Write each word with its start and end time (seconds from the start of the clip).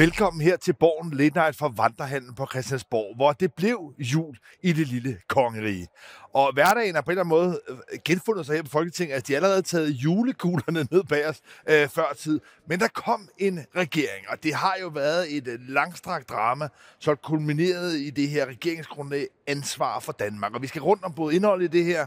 Velkommen 0.00 0.40
her 0.42 0.56
til 0.56 0.72
Borgen 0.72 1.12
Late 1.12 1.38
Night 1.38 1.56
fra 1.56 1.72
Vandrehallen 1.76 2.34
på 2.34 2.46
Christiansborg, 2.46 3.16
hvor 3.16 3.32
det 3.32 3.54
blev 3.54 3.94
jul 3.98 4.36
i 4.62 4.72
det 4.72 4.86
lille 4.88 5.18
kongerige. 5.28 5.88
Og 6.32 6.52
hverdagen 6.52 6.96
er 6.96 7.00
på 7.00 7.10
en 7.10 7.18
eller 7.18 7.24
anden 7.24 7.38
måde 7.38 7.60
øh, 7.68 7.98
genfundet 8.04 8.46
sig 8.46 8.56
her 8.56 8.62
på 8.62 8.68
Folketinget, 8.68 9.14
at 9.16 9.28
de 9.28 9.36
allerede 9.36 9.62
taget 9.62 9.90
julekuglerne 9.90 10.86
ned 10.90 11.04
bag 11.04 11.28
os 11.28 11.40
øh, 11.68 11.88
før 11.88 12.12
tid. 12.18 12.40
Men 12.66 12.80
der 12.80 12.88
kom 12.88 13.28
en 13.38 13.60
regering, 13.76 14.28
og 14.28 14.42
det 14.42 14.54
har 14.54 14.74
jo 14.80 14.88
været 14.88 15.36
et 15.36 15.48
øh, 15.48 15.58
langstrakt 15.68 16.28
drama, 16.28 16.68
så 16.98 17.14
kulmineret 17.14 17.94
i 17.94 18.10
det 18.10 18.28
her 18.28 18.46
regeringsgrundlag 18.46 19.26
ansvar 19.46 20.00
for 20.00 20.12
Danmark. 20.12 20.54
Og 20.54 20.62
vi 20.62 20.66
skal 20.66 20.82
rundt 20.82 21.04
om 21.04 21.12
både 21.12 21.34
indholdet 21.34 21.64
i 21.74 21.78
det 21.78 21.84
her, 21.84 22.06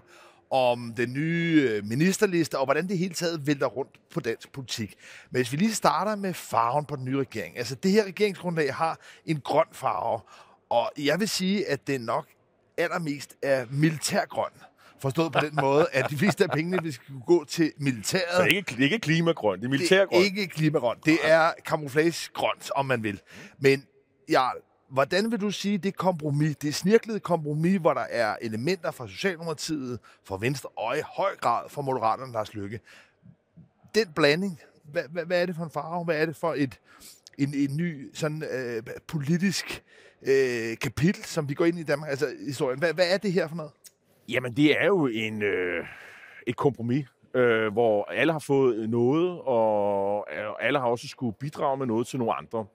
om 0.54 0.94
den 0.98 1.14
nye 1.14 1.70
øh, 1.70 1.86
ministerliste, 1.86 2.60
og 2.60 2.66
hvordan 2.66 2.88
det 2.88 2.98
hele 2.98 3.14
taget 3.14 3.48
vælter 3.48 3.66
rundt 3.68 3.92
på 4.14 4.20
dansk 4.20 4.52
politik. 4.52 4.96
Men 5.32 5.40
hvis 5.40 5.52
vi 5.52 5.58
lige 5.58 5.74
starter 5.74 6.16
med 6.16 6.34
farven 6.34 6.86
på 6.86 6.96
den 6.96 7.06
nye 7.06 7.20
regering. 7.20 7.58
Altså, 7.58 7.76
det 7.76 7.92
her 7.92 8.04
regeringsgrundlag 8.04 8.74
har 8.74 9.00
en 9.26 9.40
grøn 9.40 9.66
farve, 9.72 10.20
og 10.70 10.92
jeg 10.98 11.20
vil 11.20 11.30
sige, 11.30 11.70
at 11.70 11.88
det 11.88 12.02
nok 12.02 12.26
allermest 12.78 13.36
er 13.42 13.66
militærgrøn. 13.72 14.52
Forstået 15.00 15.32
på 15.32 15.40
den 15.40 15.56
måde, 15.62 15.88
at 15.92 16.10
de 16.10 16.18
fleste 16.18 16.44
af 16.44 16.50
pengene 16.50 16.84
vi 16.84 16.92
skal 16.92 17.16
gå 17.28 17.46
til 17.46 17.72
militæret. 17.78 18.36
Så 18.36 18.44
ikke, 18.44 18.76
ikke 18.80 19.00
klimagrønt, 19.00 19.62
det 19.62 19.68
er 19.68 19.70
militærgrønt. 19.70 20.12
Det 20.12 20.20
er 20.20 20.24
ikke 20.24 20.48
klimagrønt. 20.48 21.06
Det 21.06 21.18
er 21.24 21.52
camouflagegrønt, 21.66 22.72
om 22.76 22.86
man 22.86 23.04
vil. 23.04 23.22
Men 23.60 23.86
jeg 24.30 24.52
Hvordan 24.94 25.32
vil 25.32 25.42
du 25.42 25.52
sige, 25.52 25.78
det 25.78 25.96
kompromis, 25.96 26.56
det 26.56 26.76
snirklede 26.76 27.20
kompromis, 27.20 27.82
hvor 27.82 27.94
der 27.94 28.06
er 28.10 28.36
elementer 28.42 28.92
fra 28.92 29.08
Socialdemokratiet, 29.08 30.00
fra 30.24 30.38
Venstre 30.42 30.70
og 30.70 30.98
i 30.98 31.02
høj 31.06 31.36
grad 31.36 31.70
fra 31.70 31.82
Moderaterne, 31.82 32.34
Lars 32.34 32.54
Lykke. 32.54 32.80
Den 33.96 34.14
blanding, 34.16 34.60
hvad, 34.84 35.04
hvad, 35.12 35.26
hvad 35.26 35.42
er 35.42 35.46
det 35.46 35.56
for 35.56 35.64
en 35.64 35.70
farve? 35.72 36.06
Hvad 36.06 36.22
er 36.22 36.26
det 36.26 36.36
for 36.36 36.54
et, 36.54 36.80
en, 37.38 37.54
en 37.54 37.78
ny 37.78 38.12
sådan, 38.14 38.44
øh, 38.44 38.84
politisk 39.08 39.84
øh, 40.22 40.78
kapitel, 40.78 41.24
som 41.24 41.50
vi 41.50 41.54
går 41.54 41.66
ind 41.66 41.80
i 41.80 41.84
Danmark, 41.84 42.10
altså 42.10 42.28
historien? 42.46 42.80
Hvad, 42.80 42.94
hvad 42.94 43.14
er 43.14 43.18
det 43.18 43.34
her 43.34 43.48
for 43.48 43.56
noget? 43.56 43.72
Jamen, 44.30 44.56
det 44.56 44.82
er 44.82 44.86
jo 44.86 45.08
en, 45.08 45.42
øh, 45.42 45.86
et 46.48 46.56
kompromis, 46.56 47.08
øh, 47.34 47.74
hvor 47.74 48.12
alle 48.12 48.34
har 48.34 48.40
fået 48.40 48.90
noget, 48.90 49.42
og 49.42 50.28
øh, 50.38 50.46
alle 50.60 50.80
har 50.80 50.88
også 50.88 51.08
skulle 51.08 51.36
bidrage 51.40 51.78
med 51.78 51.86
noget 51.86 52.08
til 52.08 52.20
nogle 52.20 52.34
andre. 52.34 52.66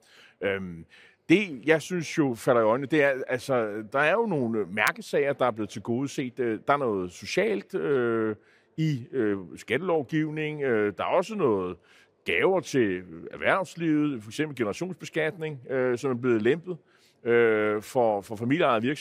Øhm, 0.41 0.85
det, 1.29 1.61
jeg 1.65 1.81
synes 1.81 2.17
jo 2.17 2.33
falder 2.33 2.61
i 2.61 2.63
øjnene, 2.63 2.87
det 2.87 3.03
er, 3.03 3.13
altså, 3.27 3.83
der 3.93 3.99
er 3.99 4.11
jo 4.11 4.25
nogle 4.25 4.59
øh, 4.59 4.73
mærkesager, 4.73 5.33
der 5.33 5.45
er 5.45 5.51
blevet 5.51 5.69
til 5.69 5.81
gode 5.81 6.07
set. 6.07 6.39
Øh, 6.39 6.59
der 6.67 6.73
er 6.73 6.77
noget 6.77 7.11
socialt 7.11 7.75
øh, 7.75 8.35
i 8.77 9.07
øh, 9.11 9.37
skattelovgivning. 9.55 10.61
Øh, 10.61 10.93
der 10.97 11.03
er 11.03 11.07
også 11.07 11.35
noget 11.35 11.77
gaver 12.25 12.59
til 12.59 13.03
erhvervslivet, 13.31 14.23
for 14.23 14.29
eksempel 14.29 14.57
generationsbeskatning, 14.57 15.59
øh, 15.69 15.97
som 15.97 16.11
er 16.11 16.15
blevet 16.15 16.41
lempet 16.41 16.77
øh, 17.23 17.81
for, 17.81 18.21
for 18.21 18.35
familieejede 18.35 18.95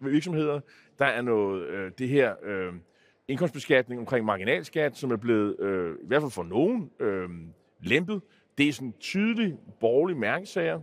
virksomheder. 0.00 0.60
Der 0.98 1.06
er 1.06 1.22
noget, 1.22 1.66
øh, 1.66 1.90
det 1.98 2.08
her 2.08 2.34
øh, 2.42 2.72
indkomstbeskatning 3.28 4.00
omkring 4.00 4.24
marginalskat, 4.24 4.96
som 4.96 5.10
er 5.10 5.16
blevet, 5.16 5.60
øh, 5.60 5.94
i 6.02 6.06
hvert 6.06 6.22
fald 6.22 6.32
for 6.32 6.42
nogen, 6.42 6.90
øh, 7.00 7.28
lempet. 7.82 8.20
Det 8.58 8.68
er 8.68 8.72
sådan 8.72 8.94
tydelig 9.00 9.54
borgerlige 9.80 10.18
mærkesager. 10.18 10.80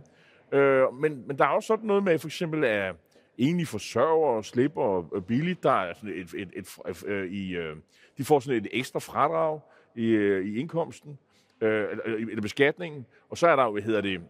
Øh, 0.52 0.94
men, 0.94 1.26
men 1.26 1.38
der 1.38 1.44
er 1.44 1.48
også 1.48 1.66
sådan 1.66 1.86
noget 1.86 2.02
med, 2.02 2.18
for 2.18 2.28
eksempel, 2.28 2.64
at 2.64 2.94
enlige 3.38 3.66
forsørger 3.66 4.36
og 4.36 4.44
slipper 4.44 5.22
billigt. 5.28 5.62
Der 5.62 5.72
er 5.72 5.94
sådan 5.94 6.10
et, 6.10 6.34
et, 6.34 6.50
et, 6.56 6.68
et, 6.88 7.04
et, 7.08 7.30
i, 7.30 7.56
øh, 7.56 7.76
de 8.18 8.24
får 8.24 8.40
sådan 8.40 8.64
et 8.64 8.68
ekstra 8.72 9.00
fradrag 9.00 9.60
i, 9.94 10.06
øh, 10.06 10.46
i 10.46 10.60
indkomsten, 10.60 11.18
øh, 11.60 11.88
eller 12.06 12.42
beskatningen. 12.42 13.06
Og 13.30 13.38
så 13.38 13.48
er 13.48 13.56
der 13.56 13.64
jo, 13.64 13.72
hvad 13.72 13.82
hedder 13.82 14.00
det, 14.00 14.20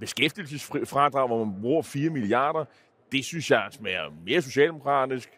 beskæftigelsesfradrag, 0.00 1.26
hvor 1.26 1.44
man 1.44 1.60
bruger 1.60 1.82
4 1.82 2.10
milliarder. 2.10 2.64
Det 3.12 3.24
synes 3.24 3.50
jeg 3.50 3.68
smager 3.70 4.10
mere 4.26 4.42
socialdemokratisk, 4.42 5.30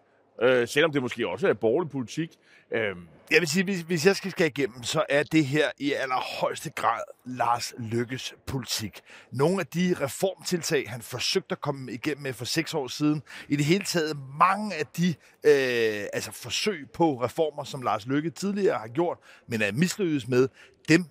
øh, 0.42 0.68
selvom 0.68 0.92
det 0.92 1.02
måske 1.02 1.28
også 1.28 1.48
er 1.48 1.52
borgerlig 1.52 1.90
politik. 1.90 2.30
Øh, 2.70 2.96
jeg 3.30 3.40
vil 3.40 3.48
sige, 3.48 3.64
hvis, 3.64 3.80
hvis 3.80 4.06
jeg 4.06 4.16
skal 4.16 4.30
skære 4.30 4.48
igennem, 4.48 4.82
så 4.82 5.04
er 5.08 5.22
det 5.22 5.46
her 5.46 5.70
i 5.78 5.92
allerhøjeste 5.92 6.70
grad 6.70 7.00
Lars 7.24 7.74
Lykkes 7.78 8.34
politik. 8.46 9.00
Nogle 9.32 9.60
af 9.60 9.66
de 9.66 9.96
reformtiltag, 10.00 10.90
han 10.90 11.02
forsøgte 11.02 11.52
at 11.52 11.60
komme 11.60 11.92
igennem 11.92 12.22
med 12.22 12.32
for 12.32 12.44
seks 12.44 12.74
år 12.74 12.88
siden, 12.88 13.22
i 13.48 13.56
det 13.56 13.64
hele 13.64 13.84
taget 13.84 14.16
mange 14.38 14.74
af 14.74 14.86
de 14.86 15.08
øh, 15.44 16.06
altså 16.12 16.32
forsøg 16.32 16.86
på 16.94 17.22
reformer, 17.22 17.64
som 17.64 17.82
Lars 17.82 18.06
Lykke 18.06 18.30
tidligere 18.30 18.78
har 18.78 18.88
gjort, 18.88 19.18
men 19.48 19.62
er 19.62 19.72
mislykkedes 19.72 20.28
med, 20.28 20.48
dem 20.88 21.04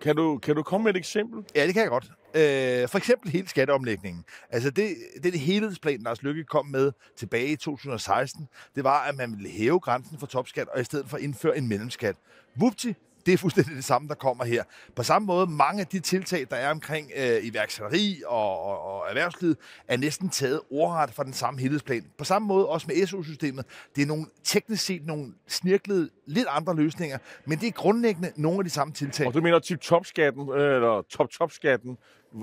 kan 0.00 0.16
du, 0.16 0.38
kan 0.38 0.56
du 0.56 0.62
komme 0.62 0.84
med 0.84 0.94
et 0.94 0.98
eksempel? 0.98 1.44
Ja, 1.54 1.66
det 1.66 1.74
kan 1.74 1.82
jeg 1.82 1.90
godt. 1.90 2.10
Øh, 2.34 2.88
for 2.88 2.96
eksempel 2.96 3.30
hele 3.30 3.48
skatteomlægningen. 3.48 4.24
Altså 4.50 4.70
det, 4.70 4.96
det, 5.22 5.32
det 5.32 5.40
helhedsplan, 5.40 6.00
Lars 6.00 6.22
Lykke 6.22 6.44
kom 6.44 6.66
med 6.66 6.92
tilbage 7.16 7.46
i 7.46 7.56
2016, 7.56 8.48
det 8.74 8.84
var, 8.84 9.00
at 9.04 9.16
man 9.16 9.32
ville 9.32 9.50
hæve 9.50 9.80
grænsen 9.80 10.18
for 10.18 10.26
topskat, 10.26 10.68
og 10.68 10.80
i 10.80 10.84
stedet 10.84 11.08
for 11.08 11.16
indføre 11.16 11.58
en 11.58 11.68
mellemskat. 11.68 12.16
Vupti, 12.56 12.94
det 13.26 13.34
er 13.34 13.38
fuldstændig 13.38 13.76
det 13.76 13.84
samme, 13.84 14.08
der 14.08 14.14
kommer 14.14 14.44
her. 14.44 14.64
På 14.96 15.02
samme 15.02 15.26
måde, 15.26 15.46
mange 15.46 15.80
af 15.80 15.86
de 15.86 16.00
tiltag, 16.00 16.46
der 16.50 16.56
er 16.56 16.70
omkring 16.70 17.10
øh, 17.16 17.46
iværksætteri 17.46 18.22
og, 18.26 18.62
og, 18.62 18.82
og 18.82 19.08
erhvervslivet, 19.08 19.56
er 19.88 19.96
næsten 19.96 20.28
taget 20.28 20.60
ordret 20.70 21.10
fra 21.10 21.24
den 21.24 21.32
samme 21.32 21.60
helhedsplan. 21.60 22.04
På 22.18 22.24
samme 22.24 22.48
måde 22.48 22.68
også 22.68 22.86
med 22.86 23.06
SU-systemet. 23.06 23.64
Det 23.96 24.02
er 24.02 24.06
nogle 24.06 24.26
teknisk 24.44 24.84
set 24.84 25.06
nogle 25.06 25.32
snirklede, 25.48 26.10
lidt 26.26 26.46
andre 26.50 26.76
løsninger, 26.76 27.18
men 27.44 27.58
det 27.58 27.66
er 27.66 27.72
grundlæggende 27.72 28.32
nogle 28.36 28.58
af 28.58 28.64
de 28.64 28.70
samme 28.70 28.94
tiltag. 28.94 29.26
Og 29.26 29.34
du 29.34 29.40
mener 29.40 29.58
tip-top-skatten, 29.58 30.50
øh, 30.50 30.74
eller 30.74 31.02
top-top-skatten, 31.10 31.98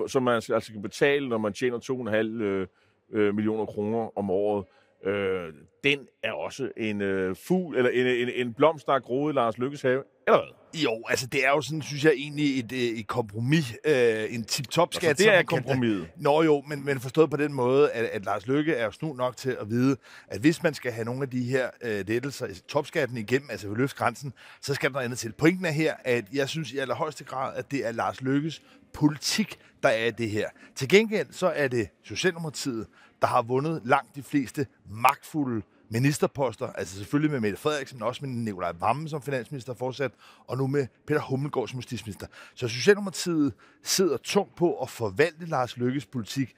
som 0.07 0.23
man 0.23 0.33
altså 0.33 0.71
kan 0.71 0.81
betale, 0.81 1.29
når 1.29 1.37
man 1.37 1.53
tjener 1.53 1.79
2,5 1.79 2.15
øh, 2.43 2.67
øh, 3.11 3.35
millioner 3.35 3.65
kroner 3.65 4.17
om 4.17 4.29
året. 4.29 4.65
Øh, 5.05 5.53
den 5.83 5.99
er 6.23 6.31
også 6.31 6.69
en 6.77 7.01
øh, 7.01 7.35
fugl, 7.35 7.77
eller 7.77 7.91
en, 7.91 8.07
en, 8.07 8.29
en 8.35 8.53
blomst, 8.53 8.85
der 8.87 8.93
er 8.93 8.99
groet 8.99 9.33
i 9.33 9.35
Lars 9.35 9.57
Lykkes 9.57 9.81
have, 9.81 10.03
eller 10.27 10.39
hvad? 10.39 10.81
Jo, 10.83 11.03
altså 11.09 11.27
det 11.27 11.45
er 11.45 11.49
jo 11.49 11.61
sådan, 11.61 11.81
synes 11.81 12.05
jeg 12.05 12.13
egentlig, 12.15 12.59
et, 12.59 12.71
øh, 12.71 12.79
et 12.79 13.07
kompromis, 13.07 13.73
øh, 13.85 14.33
en 14.33 14.43
tip-top-skat. 14.43 15.09
Altså, 15.09 15.23
det 15.23 15.33
er 15.33 15.43
kompromis. 15.43 16.07
Nå 16.17 16.43
jo, 16.43 16.63
men, 16.67 16.85
men 16.85 16.99
forstået 16.99 17.29
på 17.29 17.37
den 17.37 17.53
måde, 17.53 17.91
at, 17.91 18.05
at 18.05 18.25
Lars 18.25 18.47
Lykke 18.47 18.73
er 18.73 18.85
jo 18.85 18.91
snu 18.91 19.13
nok 19.13 19.37
til 19.37 19.57
at 19.61 19.69
vide, 19.69 19.97
at 20.27 20.41
hvis 20.41 20.63
man 20.63 20.73
skal 20.73 20.91
have 20.91 21.05
nogle 21.05 21.21
af 21.21 21.29
de 21.29 21.43
her 21.43 21.69
øh, 21.81 22.07
lettelser, 22.07 22.45
altså 22.45 22.63
topskatten 22.63 23.17
igennem, 23.17 23.49
altså 23.51 23.67
ved 23.67 23.77
løftgrænsen, 23.77 24.33
så 24.61 24.73
skal 24.73 24.89
der 24.89 24.93
noget 24.93 25.05
andet 25.05 25.19
til. 25.19 25.33
Pointen 25.33 25.65
er 25.65 25.71
her, 25.71 25.93
at 26.03 26.25
jeg 26.33 26.49
synes 26.49 26.71
i 26.71 26.77
allerhøjeste 26.77 27.23
grad, 27.23 27.55
at 27.55 27.71
det 27.71 27.87
er 27.87 27.91
Lars 27.91 28.21
Lykkes 28.21 28.61
politik, 28.93 29.59
der 29.83 29.89
er 29.89 30.05
i 30.05 30.11
det 30.11 30.29
her. 30.29 30.49
Til 30.75 30.89
gengæld 30.89 31.27
så 31.31 31.47
er 31.47 31.67
det 31.67 31.89
Socialdemokratiet, 32.03 32.87
der 33.21 33.27
har 33.27 33.41
vundet 33.41 33.81
langt 33.85 34.15
de 34.15 34.23
fleste 34.23 34.67
magtfulde 34.89 35.61
ministerposter, 35.89 36.67
altså 36.67 36.97
selvfølgelig 36.97 37.31
med 37.31 37.39
Mette 37.39 37.57
Frederiksen, 37.57 37.99
men 37.99 38.07
også 38.07 38.25
med 38.25 38.35
Nikolaj 38.35 38.71
Vammen 38.79 39.09
som 39.09 39.21
finansminister 39.21 39.73
fortsat, 39.73 40.11
og 40.47 40.57
nu 40.57 40.67
med 40.67 40.87
Peter 41.07 41.21
Hummelgaard 41.21 41.67
som 41.67 41.79
justitsminister. 41.79 42.27
Så 42.55 42.67
Socialdemokratiet 42.67 43.53
sidder 43.83 44.17
tungt 44.17 44.55
på 44.55 44.81
at 44.81 44.89
forvalte 44.89 45.45
Lars 45.45 45.77
Lykkes 45.77 46.05
politik, 46.05 46.53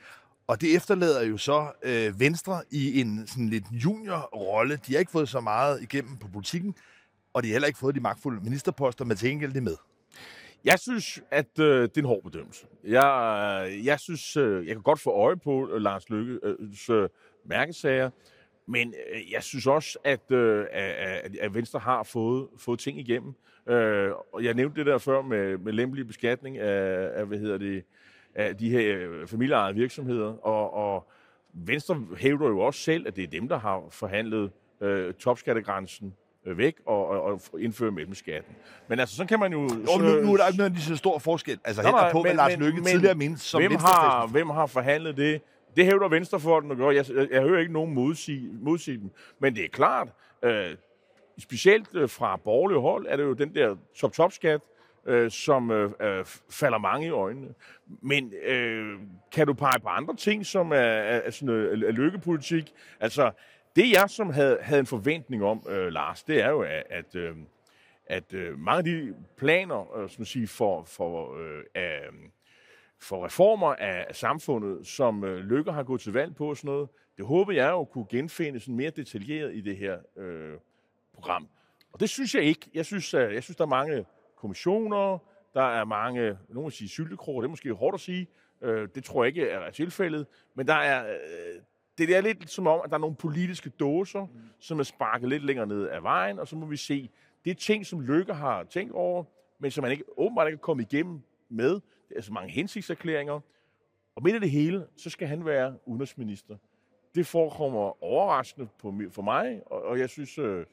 og 0.47 0.61
det 0.61 0.75
efterlader 0.75 1.23
jo 1.23 1.37
så 1.37 1.71
øh, 1.83 2.19
Venstre 2.19 2.61
i 2.71 3.01
en 3.01 3.27
sådan 3.27 3.49
lidt 3.49 3.65
juniorrolle. 3.71 4.79
De 4.87 4.93
har 4.93 4.99
ikke 4.99 5.11
fået 5.11 5.29
så 5.29 5.39
meget 5.39 5.81
igennem 5.81 6.17
på 6.17 6.27
politikken, 6.27 6.75
og 7.33 7.43
de 7.43 7.47
har 7.47 7.53
heller 7.53 7.67
ikke 7.67 7.79
fået 7.79 7.95
de 7.95 7.99
magtfulde 7.99 8.43
ministerposter, 8.43 9.05
men 9.05 9.17
til 9.17 9.29
gengæld 9.29 9.53
det 9.53 9.63
med. 9.63 9.75
Jeg 10.65 10.79
synes, 10.79 11.23
at 11.31 11.59
øh, 11.59 11.81
det 11.81 11.97
er 11.97 12.01
en 12.01 12.05
hård 12.05 12.23
bedømmelse. 12.23 12.67
Jeg, 12.83 13.65
øh, 13.67 13.85
jeg 13.85 13.99
synes, 13.99 14.37
øh, 14.37 14.67
jeg 14.67 14.75
kan 14.75 14.83
godt 14.83 14.99
få 14.99 15.11
øje 15.11 15.37
på 15.37 15.69
øh, 15.71 15.81
Lars 15.81 16.09
Lykkes 16.09 16.89
øh, 16.89 17.03
øh, 17.03 17.09
mærkesager, 17.45 18.09
men 18.65 18.93
øh, 19.13 19.31
jeg 19.31 19.43
synes 19.43 19.67
også, 19.67 19.99
at, 20.03 20.31
øh, 20.31 20.65
at, 20.71 21.35
at 21.35 21.53
Venstre 21.53 21.79
har 21.79 22.03
fået, 22.03 22.47
fået 22.57 22.79
ting 22.79 22.99
igennem. 22.99 23.33
Øh, 23.67 24.11
og 24.33 24.43
jeg 24.43 24.53
nævnte 24.53 24.79
det 24.79 24.85
der 24.85 24.97
før 24.97 25.21
med, 25.21 25.57
med 25.57 25.73
lempelig 25.73 26.07
beskatning 26.07 26.57
af, 26.57 27.09
af, 27.19 27.25
hvad 27.25 27.37
hedder 27.37 27.57
det, 27.57 27.83
af 28.35 28.57
de 28.57 28.69
her 28.69 28.97
øh, 28.97 29.27
familieejede 29.27 29.75
virksomheder, 29.75 30.33
og, 30.33 30.73
og 30.73 31.07
Venstre 31.53 32.05
hævder 32.17 32.47
jo 32.47 32.59
også 32.59 32.79
selv, 32.79 33.07
at 33.07 33.15
det 33.15 33.23
er 33.23 33.27
dem, 33.27 33.47
der 33.47 33.57
har 33.57 33.83
forhandlet 33.91 34.51
øh, 34.81 35.13
topskattegrænsen 35.13 36.13
væk 36.45 36.75
og, 36.85 37.07
og, 37.07 37.23
og 37.23 37.41
indføre 37.59 37.91
mellemskatten. 37.91 38.55
Men 38.87 38.99
altså, 38.99 39.15
så 39.15 39.25
kan 39.25 39.39
man 39.39 39.51
jo... 39.51 39.61
jo 39.61 39.97
nu, 39.99 40.21
nu 40.21 40.33
er 40.33 40.37
der 40.37 40.47
ikke 40.47 40.57
noget 40.57 40.79
så 40.79 40.95
stor 40.95 41.19
forskel. 41.19 41.59
Altså, 41.63 41.81
nej, 41.81 41.91
nej, 41.91 42.11
på, 42.11 42.21
hvad 42.21 42.33
Lars 42.33 42.57
Løkke 42.57 42.81
men, 42.81 42.85
tidligere 42.85 43.15
mindst 43.15 43.43
som 43.43 43.61
hvem 43.61 43.75
har, 43.75 44.27
hvem 44.27 44.49
har 44.49 44.65
forhandlet 44.65 45.17
det? 45.17 45.41
Det 45.75 45.85
hævder 45.85 46.07
Venstrefolken 46.07 46.71
at 46.71 46.77
gøre. 46.77 46.95
Jeg, 46.95 47.05
jeg, 47.15 47.27
jeg 47.31 47.41
hører 47.41 47.59
ikke 47.59 47.73
nogen 47.73 47.93
modsige, 47.93 48.49
modsige 48.61 48.97
dem. 48.97 49.11
Men 49.39 49.55
det 49.55 49.65
er 49.65 49.69
klart, 49.69 50.07
øh, 50.43 50.75
specielt 51.39 51.87
øh, 51.95 52.09
fra 52.09 52.35
borgerlige 52.35 52.79
hold, 52.79 53.05
er 53.09 53.15
det 53.15 53.23
jo 53.23 53.33
den 53.33 53.55
der 53.55 53.75
top-top-skat, 53.95 54.61
øh, 55.07 55.31
som 55.31 55.71
øh, 55.71 55.91
øh, 56.01 56.25
falder 56.49 56.77
mange 56.77 57.07
i 57.07 57.09
øjnene. 57.09 57.47
Men 58.01 58.33
øh, 58.45 58.99
kan 59.31 59.47
du 59.47 59.53
pege 59.53 59.79
på 59.81 59.87
andre 59.87 60.15
ting, 60.15 60.45
som 60.45 60.71
er, 60.71 60.75
er, 60.75 61.21
er 61.25 61.31
sådan, 61.31 61.49
øh, 61.49 61.81
er 61.87 61.91
lykkepolitik? 61.91 62.73
Altså, 62.99 63.31
det 63.75 63.91
jeg 63.91 64.09
som 64.09 64.29
havde, 64.29 64.57
havde 64.61 64.79
en 64.79 64.85
forventning 64.85 65.43
om, 65.43 65.65
øh, 65.69 65.87
Lars, 65.87 66.23
det 66.23 66.41
er 66.41 66.49
jo, 66.49 66.61
at, 66.61 66.83
at, 66.89 67.15
øh, 67.15 67.35
at 68.05 68.33
øh, 68.33 68.59
mange 68.59 68.77
af 68.77 68.83
de 68.83 69.15
planer, 69.37 69.97
øh, 69.97 70.09
som 70.09 70.25
siger, 70.25 70.47
for, 70.47 70.83
for, 70.83 71.33
øh, 71.75 72.13
for 72.99 73.25
reformer 73.25 73.75
af, 73.75 74.05
af 74.09 74.15
samfundet, 74.15 74.87
som 74.87 75.23
øh, 75.23 75.37
Lykke 75.37 75.71
har 75.71 75.83
gået 75.83 76.01
til 76.01 76.13
valg 76.13 76.35
på 76.35 76.49
og 76.49 76.57
sådan 76.57 76.71
noget. 76.71 76.89
Det 77.17 77.25
håber 77.25 77.53
jeg 77.53 77.69
jo 77.69 77.83
kunne 77.83 78.05
genfinde 78.09 78.59
sådan 78.59 78.75
mere 78.75 78.89
detaljeret 78.89 79.55
i 79.55 79.61
det 79.61 79.77
her 79.77 79.97
øh, 80.17 80.53
program. 81.13 81.47
Og 81.93 81.99
det 81.99 82.09
synes 82.09 82.35
jeg 82.35 82.43
ikke. 82.43 82.69
Jeg 82.73 82.85
synes, 82.85 83.13
øh, 83.13 83.33
jeg 83.33 83.43
synes 83.43 83.57
der 83.57 83.63
er 83.63 83.69
mange 83.69 84.05
kommissioner, 84.35 85.17
der 85.53 85.63
er 85.63 85.85
mange, 85.85 86.37
nogen 86.49 86.65
vil 86.65 86.73
sige 86.73 86.89
syltekroger, 86.89 87.41
det 87.41 87.47
er 87.47 87.49
måske 87.49 87.73
hårdt 87.73 87.93
at 87.93 87.99
sige, 87.99 88.27
øh, 88.61 88.89
det 88.95 89.03
tror 89.03 89.23
jeg 89.23 89.27
ikke 89.27 89.49
er 89.49 89.69
tilfældet, 89.69 90.27
men 90.55 90.67
der 90.67 90.73
er, 90.73 91.07
øh, 91.07 91.61
det 91.97 92.17
er 92.17 92.21
lidt 92.21 92.49
som 92.49 92.67
om, 92.67 92.81
at 92.83 92.89
der 92.89 92.95
er 92.95 92.99
nogle 92.99 93.15
politiske 93.15 93.69
dåser, 93.69 94.21
mm. 94.21 94.39
som 94.59 94.79
er 94.79 94.83
sparket 94.83 95.29
lidt 95.29 95.45
længere 95.45 95.67
ned 95.67 95.89
ad 95.89 96.01
vejen, 96.01 96.39
og 96.39 96.47
så 96.47 96.55
må 96.55 96.65
vi 96.65 96.77
se, 96.77 97.09
det 97.45 97.51
er 97.51 97.55
ting, 97.55 97.85
som 97.85 98.01
Lykke 98.01 98.33
har 98.33 98.63
tænkt 98.63 98.93
over, 98.93 99.23
men 99.59 99.71
som 99.71 99.81
man 99.81 99.91
ikke, 99.91 100.03
åbenbart 100.17 100.47
ikke 100.47 100.57
er 100.57 100.61
kommet 100.61 100.93
igennem 100.93 101.21
med. 101.49 101.71
Det 102.09 102.17
er 102.17 102.21
så 102.21 102.33
mange 102.33 102.51
hensigtserklæringer. 102.51 103.39
Og 104.15 104.23
midt 104.23 104.35
i 104.35 104.39
det 104.39 104.49
hele, 104.49 104.87
så 104.97 105.09
skal 105.09 105.27
han 105.27 105.45
være 105.45 105.77
udenrigsminister. 105.85 106.57
Det 107.15 107.27
forekommer 107.27 108.03
overraskende 108.03 108.67
på, 108.79 108.93
for 109.11 109.21
mig, 109.21 109.61
og, 109.65 109.81
og 109.81 109.99
jeg 109.99 110.09
synes, 110.09 110.37
øh, 110.37 110.65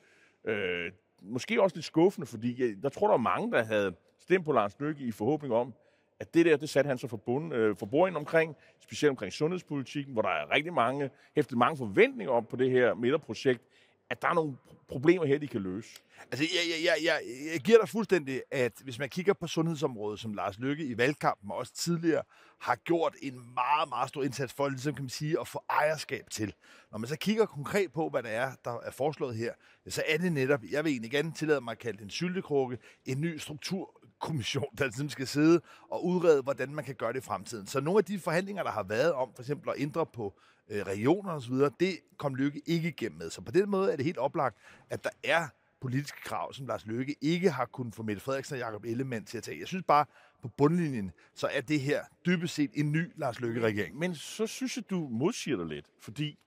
øh, 0.44 0.92
måske 1.22 1.62
også 1.62 1.76
lidt 1.76 1.86
skuffende, 1.86 2.26
fordi 2.26 2.62
jeg, 2.62 2.82
der 2.82 2.88
tror, 2.88 3.06
der 3.06 3.12
var 3.12 3.18
mange, 3.18 3.52
der 3.52 3.64
havde 3.64 3.94
stemt 4.18 4.44
på 4.44 4.52
Lars 4.52 4.80
Løkke 4.80 5.04
i 5.04 5.10
forhåbning 5.10 5.54
om, 5.54 5.74
at 6.20 6.34
det 6.34 6.46
der, 6.46 6.56
det 6.56 6.68
satte 6.68 6.88
han 6.88 6.98
sig 6.98 7.10
for, 7.10 7.16
bund, 7.16 7.54
øh, 7.54 7.76
for 7.76 7.86
bordet 7.86 8.16
omkring, 8.16 8.56
specielt 8.80 9.10
omkring 9.10 9.32
sundhedspolitikken, 9.32 10.12
hvor 10.12 10.22
der 10.22 10.28
er 10.28 10.54
rigtig 10.54 10.72
mange, 10.72 11.10
hæftet 11.36 11.58
mange 11.58 11.76
forventninger 11.76 12.32
op 12.32 12.48
på 12.48 12.56
det 12.56 12.70
her 12.70 12.94
midterprojekt, 12.94 13.62
at 14.10 14.22
der 14.22 14.28
er 14.28 14.34
nogle 14.34 14.56
problemer 14.88 15.24
her, 15.24 15.38
de 15.38 15.46
kan 15.46 15.60
løse. 15.60 15.88
Altså, 16.30 16.44
jeg, 16.44 16.84
jeg, 16.84 16.96
jeg, 17.04 17.20
jeg 17.52 17.60
giver 17.60 17.78
dig 17.78 17.88
fuldstændig, 17.88 18.42
at 18.50 18.72
hvis 18.84 18.98
man 18.98 19.08
kigger 19.08 19.32
på 19.32 19.46
sundhedsområdet, 19.46 20.20
som 20.20 20.34
Lars 20.34 20.58
Lykke 20.58 20.84
i 20.84 20.98
valgkampen 20.98 21.50
og 21.50 21.56
også 21.56 21.72
tidligere 21.74 22.22
har 22.60 22.76
gjort 22.76 23.14
en 23.22 23.34
meget, 23.34 23.88
meget 23.88 24.08
stor 24.08 24.22
indsats 24.22 24.52
for, 24.52 24.68
ligesom 24.68 24.94
kan 24.94 25.04
man 25.04 25.10
sige, 25.10 25.40
at 25.40 25.48
få 25.48 25.62
ejerskab 25.70 26.30
til. 26.30 26.54
Når 26.90 26.98
man 26.98 27.08
så 27.08 27.16
kigger 27.16 27.46
konkret 27.46 27.92
på, 27.92 28.08
hvad 28.08 28.22
der 28.22 28.28
er, 28.28 28.52
der 28.64 28.78
er 28.80 28.90
foreslået 28.90 29.36
her, 29.36 29.52
så 29.88 30.02
er 30.08 30.16
det 30.16 30.32
netop, 30.32 30.60
jeg 30.70 30.84
vil 30.84 30.90
egentlig 30.90 31.10
gerne 31.10 31.32
tillade 31.32 31.60
mig 31.60 31.72
at 31.72 31.78
kalde 31.78 31.98
det 31.98 32.04
en 32.04 32.10
syltekrukke, 32.10 32.78
en 33.06 33.20
ny 33.20 33.36
struktur 33.36 33.99
kommission, 34.20 34.76
der 34.78 34.84
ligesom 34.84 35.08
skal 35.08 35.26
sidde 35.26 35.60
og 35.90 36.06
udrede, 36.06 36.42
hvordan 36.42 36.74
man 36.74 36.84
kan 36.84 36.94
gøre 36.94 37.12
det 37.12 37.18
i 37.18 37.22
fremtiden. 37.22 37.66
Så 37.66 37.80
nogle 37.80 37.98
af 37.98 38.04
de 38.04 38.18
forhandlinger, 38.18 38.62
der 38.62 38.70
har 38.70 38.82
været 38.82 39.12
om 39.12 39.34
for 39.34 39.42
eksempel 39.42 39.70
at 39.70 39.74
ændre 39.78 40.06
på 40.06 40.38
øh, 40.68 40.82
regioner 40.82 41.32
osv., 41.32 41.54
det 41.80 41.98
kom 42.16 42.34
Lykke 42.34 42.62
ikke 42.66 42.88
igennem 42.88 43.18
med. 43.18 43.30
Så 43.30 43.40
på 43.40 43.50
den 43.50 43.70
måde 43.70 43.92
er 43.92 43.96
det 43.96 44.04
helt 44.04 44.18
oplagt, 44.18 44.56
at 44.90 45.04
der 45.04 45.10
er 45.24 45.48
politiske 45.80 46.18
krav, 46.24 46.52
som 46.52 46.66
Lars 46.66 46.86
Løkke 46.86 47.16
ikke 47.20 47.50
har 47.50 47.64
kunnet 47.64 47.94
få 47.94 48.02
Mette 48.02 48.22
Frederiksen 48.22 48.54
og 48.54 48.58
Jacob 48.58 48.84
Ellemann 48.84 49.24
til 49.24 49.38
at 49.38 49.44
tage. 49.44 49.58
Jeg 49.58 49.68
synes 49.68 49.84
bare, 49.84 50.04
på 50.42 50.48
bundlinjen, 50.48 51.12
så 51.34 51.46
er 51.46 51.60
det 51.60 51.80
her 51.80 52.04
dybest 52.26 52.54
set 52.54 52.70
en 52.74 52.92
ny 52.92 53.12
Lars 53.16 53.40
Løkke-regering. 53.40 53.98
Men 53.98 54.14
så 54.14 54.46
synes 54.46 54.76
jeg, 54.76 54.90
du 54.90 55.08
modsiger 55.10 55.56
dig 55.56 55.66
lidt, 55.66 55.86
fordi 56.00 56.38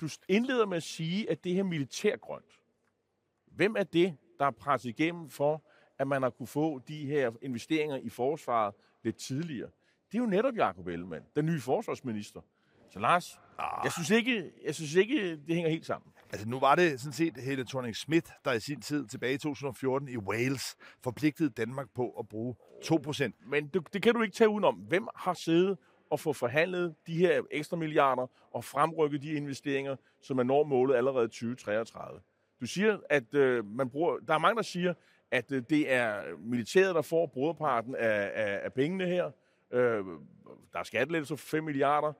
du 0.00 0.08
indleder 0.28 0.66
med 0.66 0.76
at 0.76 0.82
sige, 0.82 1.30
at 1.30 1.44
det 1.44 1.54
her 1.54 1.62
militærgrønt. 1.62 2.60
Hvem 3.46 3.76
er 3.78 3.84
det, 3.84 4.16
der 4.38 4.46
er 4.46 4.50
presset 4.50 4.88
igennem 4.88 5.30
for, 5.30 5.64
at 5.98 6.08
man 6.08 6.22
har 6.22 6.30
kunne 6.30 6.46
få 6.46 6.78
de 6.78 7.06
her 7.06 7.30
investeringer 7.42 7.96
i 7.96 8.08
forsvaret 8.08 8.74
lidt 9.02 9.16
tidligere? 9.16 9.68
Det 10.12 10.18
er 10.18 10.22
jo 10.22 10.26
netop 10.26 10.56
Jacob 10.56 10.86
Ellemann, 10.86 11.24
den 11.36 11.46
nye 11.46 11.60
forsvarsminister. 11.60 12.40
Så 12.90 12.98
Lars, 12.98 13.40
ah. 13.58 13.80
jeg, 13.84 13.92
synes 13.92 14.10
ikke, 14.10 14.52
jeg 14.64 14.74
synes 14.74 14.94
ikke, 14.94 15.30
det 15.30 15.54
hænger 15.54 15.70
helt 15.70 15.86
sammen. 15.86 16.12
Altså 16.32 16.48
nu 16.48 16.60
var 16.60 16.74
det 16.74 17.00
sådan 17.00 17.12
set 17.12 17.36
Helle 17.36 17.64
thorning 17.64 17.96
Schmidt, 17.96 18.30
der 18.44 18.52
i 18.52 18.60
sin 18.60 18.80
tid 18.80 19.06
tilbage 19.06 19.34
i 19.34 19.38
2014 19.38 20.08
i 20.08 20.16
Wales 20.16 20.76
forpligtede 21.02 21.50
Danmark 21.50 21.86
på 21.94 22.10
at 22.10 22.28
bruge 22.28 22.54
2%. 22.84 23.30
Men 23.46 23.68
det, 23.68 23.92
det 23.92 24.02
kan 24.02 24.14
du 24.14 24.22
ikke 24.22 24.34
tage 24.34 24.48
udenom. 24.48 24.74
Hvem 24.74 25.08
har 25.14 25.34
siddet 25.34 25.78
og 26.10 26.20
få 26.20 26.32
forhandlet 26.32 26.94
de 27.06 27.16
her 27.16 27.42
ekstra 27.50 27.76
milliarder 27.76 28.26
og 28.52 28.64
fremrykket 28.64 29.22
de 29.22 29.32
investeringer, 29.32 29.96
som 30.22 30.38
er 30.38 30.42
når 30.42 30.64
målet 30.64 30.96
allerede 30.96 31.28
2033? 31.28 32.20
Du 32.60 32.66
siger, 32.66 32.98
at 33.10 33.34
øh, 33.34 33.64
man 33.64 33.90
bruger, 33.90 34.18
der 34.28 34.34
er 34.34 34.38
mange, 34.38 34.56
der 34.56 34.62
siger, 34.62 34.94
at 35.30 35.52
øh, 35.52 35.62
det 35.70 35.92
er 35.92 36.22
militæret, 36.38 36.94
der 36.94 37.02
får 37.02 37.26
broderparten 37.26 37.94
af, 37.94 38.30
af, 38.34 38.60
af 38.64 38.72
pengene 38.72 39.06
her. 39.06 39.30
Øh, 39.72 40.04
der 40.72 40.78
er 40.78 40.84
skattelettelser 40.84 41.36
for 41.36 41.46
5 41.46 41.64
milliarder. 41.64 42.12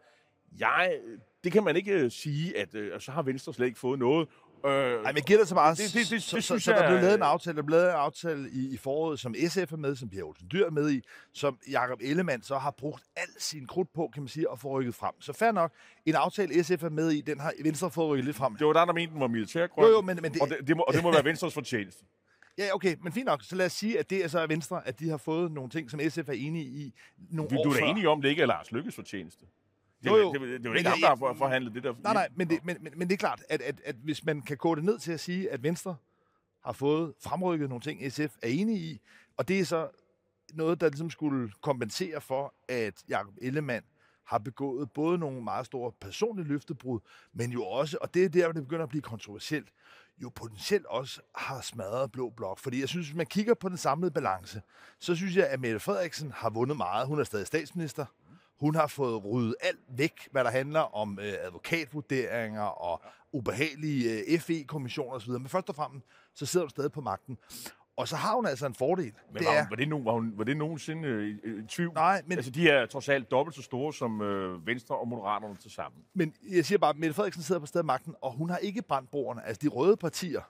Jeg, 0.59 0.99
det 1.45 1.53
kan 1.53 1.65
man 1.65 1.77
ikke 1.77 1.93
øh, 1.93 2.11
sige, 2.11 2.59
at 2.59 2.75
øh, 2.75 3.01
så 3.01 3.13
har 3.13 3.23
Venstre 3.23 3.55
slet 3.55 3.67
ikke 3.67 3.79
fået 3.79 3.99
noget. 3.99 4.29
Øh, 4.67 5.05
Ej, 5.05 5.13
men 5.13 5.23
giver 5.23 5.39
det 5.39 5.49
så 5.49 5.55
meget. 5.55 5.79
Det, 5.79 5.95
det, 5.95 6.11
det, 6.11 6.23
så, 6.23 6.37
det, 6.37 6.45
så, 6.45 6.59
så, 6.59 6.73
der 6.73 6.89
blev 6.89 7.01
lavet 7.01 7.15
en 7.15 7.23
aftale, 7.23 7.57
der 7.57 7.63
blev 7.63 7.79
lavet 7.79 7.91
en 7.91 7.97
aftale 7.97 8.51
i, 8.51 8.75
i 8.75 8.77
foråret, 8.77 9.21
som 9.21 9.35
SF 9.49 9.73
er 9.73 9.77
med, 9.77 9.97
som 9.97 10.09
Pia 10.09 10.23
Olsen 10.23 10.49
Dyr 10.53 10.67
er 10.67 10.71
med 10.71 10.91
i, 10.91 11.01
som 11.33 11.59
Jakob 11.71 11.99
Ellemann 12.03 12.43
så 12.43 12.59
har 12.59 12.71
brugt 12.71 13.05
al 13.17 13.29
sin 13.39 13.67
krudt 13.67 13.93
på, 13.95 14.11
kan 14.15 14.23
man 14.23 14.29
sige, 14.29 14.47
at 14.53 14.61
få 14.61 14.69
rykket 14.69 14.95
frem. 14.95 15.21
Så 15.21 15.33
fair 15.33 15.53
nok, 15.53 15.73
en 16.07 16.15
aftale 16.15 16.65
SF 16.65 16.83
er 16.83 16.89
med 16.89 17.11
i, 17.11 17.21
den 17.21 17.41
har 17.41 17.53
Venstre 17.63 17.91
fået 17.91 18.09
rykket 18.09 18.25
lidt 18.25 18.37
frem. 18.37 18.57
Det 18.57 18.67
var 18.67 18.73
der, 18.73 18.85
der 18.85 18.93
mente, 18.93 19.13
den 19.13 19.21
var 19.21 19.27
militærgrøn. 19.27 19.85
Jo, 19.85 19.91
jo, 19.91 20.01
men, 20.01 20.19
men 20.23 20.33
det, 20.33 20.43
og, 20.43 20.49
det, 20.49 20.69
det, 20.69 20.77
må, 20.77 20.83
og 20.83 20.95
det 20.95 21.03
må 21.03 21.13
være 21.17 21.25
Venstres 21.25 21.55
fortjeneste. 21.55 22.05
Ja, 22.59 22.75
okay, 22.75 22.97
men 23.03 23.13
fint 23.13 23.27
nok. 23.27 23.43
Så 23.43 23.57
lad 23.57 23.67
os 23.67 23.73
sige, 23.73 23.99
at 23.99 24.11
det 24.11 24.25
er 24.25 24.29
så 24.29 24.47
Venstre, 24.47 24.89
at 24.89 25.01
de 25.01 25.09
har 25.09 25.17
fået 25.17 25.53
nogle 25.53 25.71
ting, 25.71 25.91
som 25.91 26.01
SF 26.09 26.29
er 26.29 26.33
enige 26.33 26.65
i 26.65 26.95
nogle 27.31 27.51
du, 27.51 27.59
år 27.59 27.65
Du 27.65 27.71
er 27.71 27.75
da 27.75 27.87
enig 27.87 28.09
om, 28.09 28.23
det 28.23 28.29
ikke 28.29 28.43
er 28.43 28.47
Lars 28.47 28.73
Lykkes 28.73 28.95
fortjeneste. 28.95 29.47
Det, 30.03 30.11
jo, 30.11 30.17
jo. 30.17 30.33
det, 30.33 30.41
det, 30.41 30.49
det, 30.49 30.61
det 30.61 30.67
er 30.67 30.71
jo 30.71 30.77
ikke 30.77 30.91
ham, 30.91 31.01
der 31.01 31.27
har 31.27 31.35
forhandlet 31.35 31.75
det 31.75 31.83
der. 31.83 31.95
Nej, 32.03 32.13
nej, 32.13 32.29
men 32.35 32.51
det, 32.51 32.65
men, 32.65 32.77
men, 32.81 32.93
men 32.97 33.09
det 33.09 33.15
er 33.15 33.19
klart, 33.19 33.43
at, 33.49 33.61
at, 33.61 33.81
at 33.85 33.97
hvis 33.97 34.25
man 34.25 34.43
kan 34.43 34.57
gå 34.57 34.75
det 34.75 34.85
ned 34.85 34.99
til 34.99 35.13
at 35.13 35.21
sige, 35.21 35.51
at 35.51 35.63
Venstre 35.63 35.97
har 36.65 36.73
fået 36.73 37.15
fremrykket 37.21 37.69
nogle 37.69 37.83
ting, 37.83 38.13
SF 38.13 38.37
er 38.43 38.49
enige 38.49 38.79
i, 38.79 39.01
og 39.37 39.49
det 39.49 39.61
er 39.61 39.65
så 39.65 39.89
noget, 40.55 40.81
der 40.81 40.89
ligesom 40.89 41.11
skulle 41.11 41.53
kompensere 41.61 42.21
for, 42.21 42.55
at 42.69 42.95
Jacob 43.09 43.35
Ellemann 43.43 43.85
har 44.25 44.39
begået 44.39 44.91
både 44.91 45.19
nogle 45.19 45.43
meget 45.43 45.67
store 45.67 45.93
personlige 45.93 46.47
løftebrud, 46.47 47.01
men 47.33 47.51
jo 47.51 47.65
også, 47.65 47.99
og 48.01 48.15
det 48.15 48.25
er 48.25 48.29
der, 48.29 48.45
hvor 48.45 48.53
det 48.53 48.63
begynder 48.63 48.83
at 48.83 48.89
blive 48.89 49.03
kontroversielt, 49.03 49.69
jo 50.23 50.31
potentielt 50.35 50.87
også 50.87 51.21
har 51.35 51.61
smadret 51.61 52.13
Blå 52.13 52.31
Blok. 52.31 52.59
Fordi 52.59 52.81
jeg 52.81 52.89
synes, 52.89 53.07
hvis 53.07 53.17
man 53.17 53.27
kigger 53.27 53.55
på 53.55 53.69
den 53.69 53.77
samlede 53.77 54.11
balance, 54.11 54.63
så 54.99 55.15
synes 55.15 55.37
jeg, 55.37 55.47
at 55.47 55.61
Mette 55.61 55.81
Frederiksen 55.81 56.33
har 56.33 56.51
vundet 56.51 56.77
meget. 56.77 57.07
Hun 57.07 57.21
er 57.21 57.25
stadig 57.25 57.47
statsminister. 57.47 58.07
Hun 58.61 58.75
har 58.75 58.87
fået 58.87 59.25
ryddet 59.25 59.55
alt 59.61 59.81
væk, 59.89 60.29
hvad 60.33 60.45
der 60.45 60.51
handler 60.51 60.81
om 60.81 61.19
øh, 61.19 61.35
advokatvurderinger 61.41 62.63
og 62.63 63.03
ubehagelige 63.33 64.33
øh, 64.33 64.41
FE-kommissioner 64.41 65.17
osv. 65.17 65.33
Men 65.33 65.49
først 65.49 65.69
og 65.69 65.75
fremmest, 65.75 66.07
så 66.35 66.47
sidder 66.47 66.67
hun 66.67 66.71
stadig 66.71 66.93
på 66.93 67.01
magten. 67.01 67.39
Og 67.97 68.09
så 68.09 68.17
har 68.17 68.35
hun 68.35 68.47
altså 68.47 68.67
en 68.67 68.75
fordel. 68.75 69.13
Men 69.33 69.39
det 69.39 69.47
var, 69.47 69.53
er, 69.53 69.67
var, 69.69 69.77
det, 69.77 69.89
no, 69.89 69.97
var, 69.97 70.13
hun, 70.13 70.33
var 70.37 70.45
det 70.45 70.57
nogensinde 70.57 71.09
øh, 71.09 71.37
i 71.45 71.67
tvivl? 71.67 71.95
Nej, 71.95 72.23
men... 72.27 72.39
Altså, 72.39 72.51
de 72.51 72.71
er 72.71 72.87
trods 72.87 73.09
alt 73.09 73.31
dobbelt 73.31 73.57
så 73.57 73.63
store 73.63 73.93
som 73.93 74.23
øh, 74.23 74.67
Venstre 74.67 74.97
og 74.97 75.09
Moderaterne 75.09 75.57
til 75.57 75.71
sammen. 75.71 76.03
Men 76.15 76.35
jeg 76.51 76.65
siger 76.65 76.79
bare, 76.79 76.91
at 76.91 76.99
Mette 76.99 77.15
Frederiksen 77.15 77.43
sidder 77.43 77.61
på 77.61 77.67
stedet 77.67 77.87
magten, 77.87 78.15
og 78.21 78.33
hun 78.33 78.51
har 78.51 78.57
ikke 78.59 78.83
brændt 78.83 79.11
bordene. 79.11 79.47
Altså, 79.47 79.61
de 79.63 79.69
røde 79.69 79.97
partier 79.97 80.41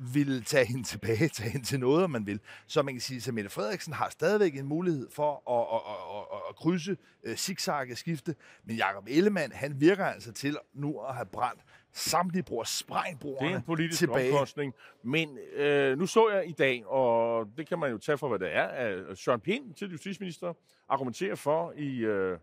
vil 0.00 0.44
tage 0.44 0.64
hende 0.64 0.82
tilbage, 0.82 1.28
tage 1.38 1.50
hende 1.50 1.66
til 1.66 1.80
noget, 1.80 2.04
om 2.04 2.10
man 2.10 2.26
vil. 2.26 2.40
Så 2.66 2.82
man 2.82 2.94
kan 2.94 3.00
sige, 3.00 3.28
at 3.28 3.34
Mette 3.34 3.50
Frederiksen 3.50 3.92
har 3.92 4.08
stadigvæk 4.10 4.56
en 4.56 4.66
mulighed 4.66 5.08
for 5.10 5.50
at, 5.50 5.76
at, 5.76 5.82
at, 5.90 6.36
at, 6.36 6.42
at 6.48 6.56
krydse 6.56 6.96
øh, 7.24 7.36
zigzag 7.36 7.98
skifte, 7.98 8.34
men 8.64 8.76
Jakob 8.76 9.06
Ellemann, 9.08 9.52
han 9.52 9.80
virker 9.80 10.04
altså 10.04 10.32
til 10.32 10.56
nu 10.74 11.00
at 11.00 11.14
have 11.14 11.26
brændt 11.26 11.60
samtlige 11.92 12.42
bror, 12.42 12.64
sprængbrugerne 12.64 13.48
Det 13.48 13.54
er 13.54 13.58
en 13.58 13.64
politisk 13.64 13.98
tilbage. 13.98 14.32
omkostning. 14.32 14.74
Men 15.02 15.38
øh, 15.54 15.98
nu 15.98 16.06
så 16.06 16.30
jeg 16.30 16.48
i 16.48 16.52
dag, 16.52 16.86
og 16.86 17.46
det 17.56 17.66
kan 17.66 17.78
man 17.78 17.90
jo 17.90 17.98
tage 17.98 18.18
for, 18.18 18.28
hvad 18.28 18.38
det 18.38 18.56
er, 18.56 18.64
at 18.64 19.18
Søren 19.18 19.40
Pind 19.40 19.74
til 19.74 19.90
justitsminister 19.90 20.52
argumenterer 20.88 21.34
for 21.34 21.72
i... 21.76 21.98
Øh, 21.98 22.38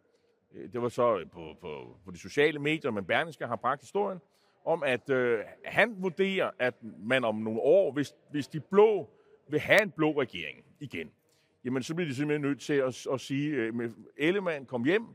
det 0.74 0.82
var 0.82 0.90
så 0.90 1.26
på, 1.34 1.56
på, 1.62 1.98
på 2.06 2.12
de 2.12 2.20
sociale 2.20 2.60
medier, 2.60 2.92
men 2.92 3.06
Berlingske 3.06 3.48
har 3.48 3.56
bragt 3.56 3.82
historien, 3.82 4.20
om 4.66 4.84
at 4.84 5.10
øh, 5.10 5.40
han 5.66 5.96
vurderer, 5.98 6.52
at 6.60 6.74
man 7.00 7.24
om 7.24 7.36
nogle 7.36 7.60
år, 7.60 7.92
hvis, 7.92 8.14
hvis 8.32 8.48
de 8.48 8.60
blå 8.60 9.10
vil 9.50 9.60
have 9.60 9.82
en 9.82 9.92
blå 9.92 10.22
regering 10.22 10.66
igen, 10.80 11.12
jamen 11.66 11.84
så 11.84 11.96
bliver 11.96 12.10
de 12.10 12.16
simpelthen 12.16 12.42
nødt 12.50 12.62
til 12.62 12.74
at, 12.74 13.08
at 13.14 13.22
sige, 13.22 13.50
øh, 13.50 13.92
Ellemann 14.18 14.66
kom 14.66 14.84
hjem, 14.86 15.06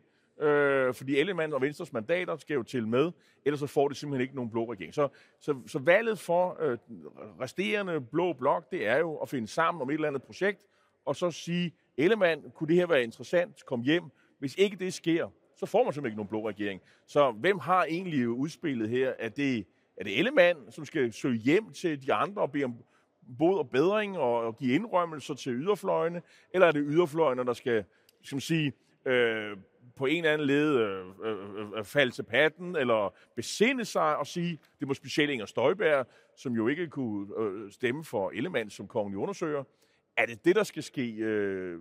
øh, 0.42 0.94
fordi 0.94 1.18
Ellemann 1.18 1.52
og 1.52 1.60
Venstres 1.60 1.92
mandater 1.92 2.36
skal 2.36 2.54
jo 2.54 2.62
til 2.62 2.88
med, 2.88 3.12
ellers 3.44 3.60
så 3.60 3.66
får 3.66 3.88
det 3.88 3.96
simpelthen 3.96 4.22
ikke 4.22 4.34
nogen 4.34 4.50
blå 4.50 4.72
regering. 4.72 4.94
Så, 4.94 5.08
så, 5.40 5.54
så 5.66 5.78
valget 5.78 6.18
for 6.18 6.56
øh, 6.60 6.78
resterende 7.40 8.00
blå 8.00 8.32
blok, 8.32 8.70
det 8.70 8.86
er 8.86 8.98
jo 8.98 9.16
at 9.16 9.28
finde 9.28 9.48
sammen 9.48 9.82
om 9.82 9.90
et 9.90 9.94
eller 9.94 10.08
andet 10.08 10.22
projekt, 10.22 10.66
og 11.04 11.16
så 11.16 11.30
sige, 11.30 11.74
Ellemann, 11.96 12.50
kunne 12.54 12.68
det 12.68 12.76
her 12.76 12.86
være 12.86 13.02
interessant, 13.02 13.66
kom 13.66 13.82
hjem. 13.82 14.04
Hvis 14.38 14.54
ikke 14.54 14.76
det 14.76 14.94
sker, 14.94 15.28
så 15.56 15.66
får 15.66 15.84
man 15.84 15.92
simpelthen 15.92 16.12
ikke 16.12 16.16
nogen 16.16 16.28
blå 16.28 16.48
regering. 16.48 16.80
Så 17.06 17.30
hvem 17.30 17.58
har 17.58 17.84
egentlig 17.84 18.28
udspillet 18.28 18.88
her? 18.88 19.12
Er 19.18 19.28
det, 19.28 19.66
er 19.96 20.04
det 20.04 20.18
Ellemann, 20.18 20.58
som 20.72 20.84
skal 20.84 21.12
søge 21.12 21.36
hjem 21.36 21.72
til 21.72 22.02
de 22.06 22.12
andre 22.12 22.42
og 22.42 22.52
bede 22.52 22.64
om 22.64 22.76
bod 23.38 23.58
og 23.58 23.70
bedring 23.70 24.18
og, 24.18 24.56
give 24.58 24.74
indrømmelser 24.74 25.34
til 25.34 25.52
yderfløjene? 25.52 26.22
Eller 26.54 26.66
er 26.66 26.72
det 26.72 26.84
yderfløjene, 26.86 27.44
der 27.44 27.52
skal, 27.52 27.84
som 28.22 28.40
sige, 28.40 28.72
øh, 29.04 29.56
på 29.96 30.06
en 30.06 30.16
eller 30.16 30.32
anden 30.32 30.46
led 30.46 30.78
øh, 30.78 31.06
øh, 31.24 31.78
øh, 31.78 31.84
falde 31.84 32.12
til 32.12 32.22
patten, 32.22 32.76
eller 32.76 33.14
besinde 33.36 33.84
sig 33.84 34.16
og 34.16 34.26
sige, 34.26 34.58
det 34.80 34.88
må 34.88 34.94
specielt 34.94 35.30
Inger 35.30 35.46
Støjberg, 35.46 36.06
som 36.36 36.52
jo 36.52 36.68
ikke 36.68 36.86
kunne 36.86 37.26
øh, 37.38 37.72
stemme 37.72 38.04
for 38.04 38.30
Ellemann 38.30 38.70
som 38.70 38.88
kongen 38.88 39.16
undersøger. 39.16 39.64
Er 40.16 40.26
det 40.26 40.44
det, 40.44 40.56
der 40.56 40.62
skal 40.62 40.82
ske? 40.82 41.12
Øh, 41.12 41.80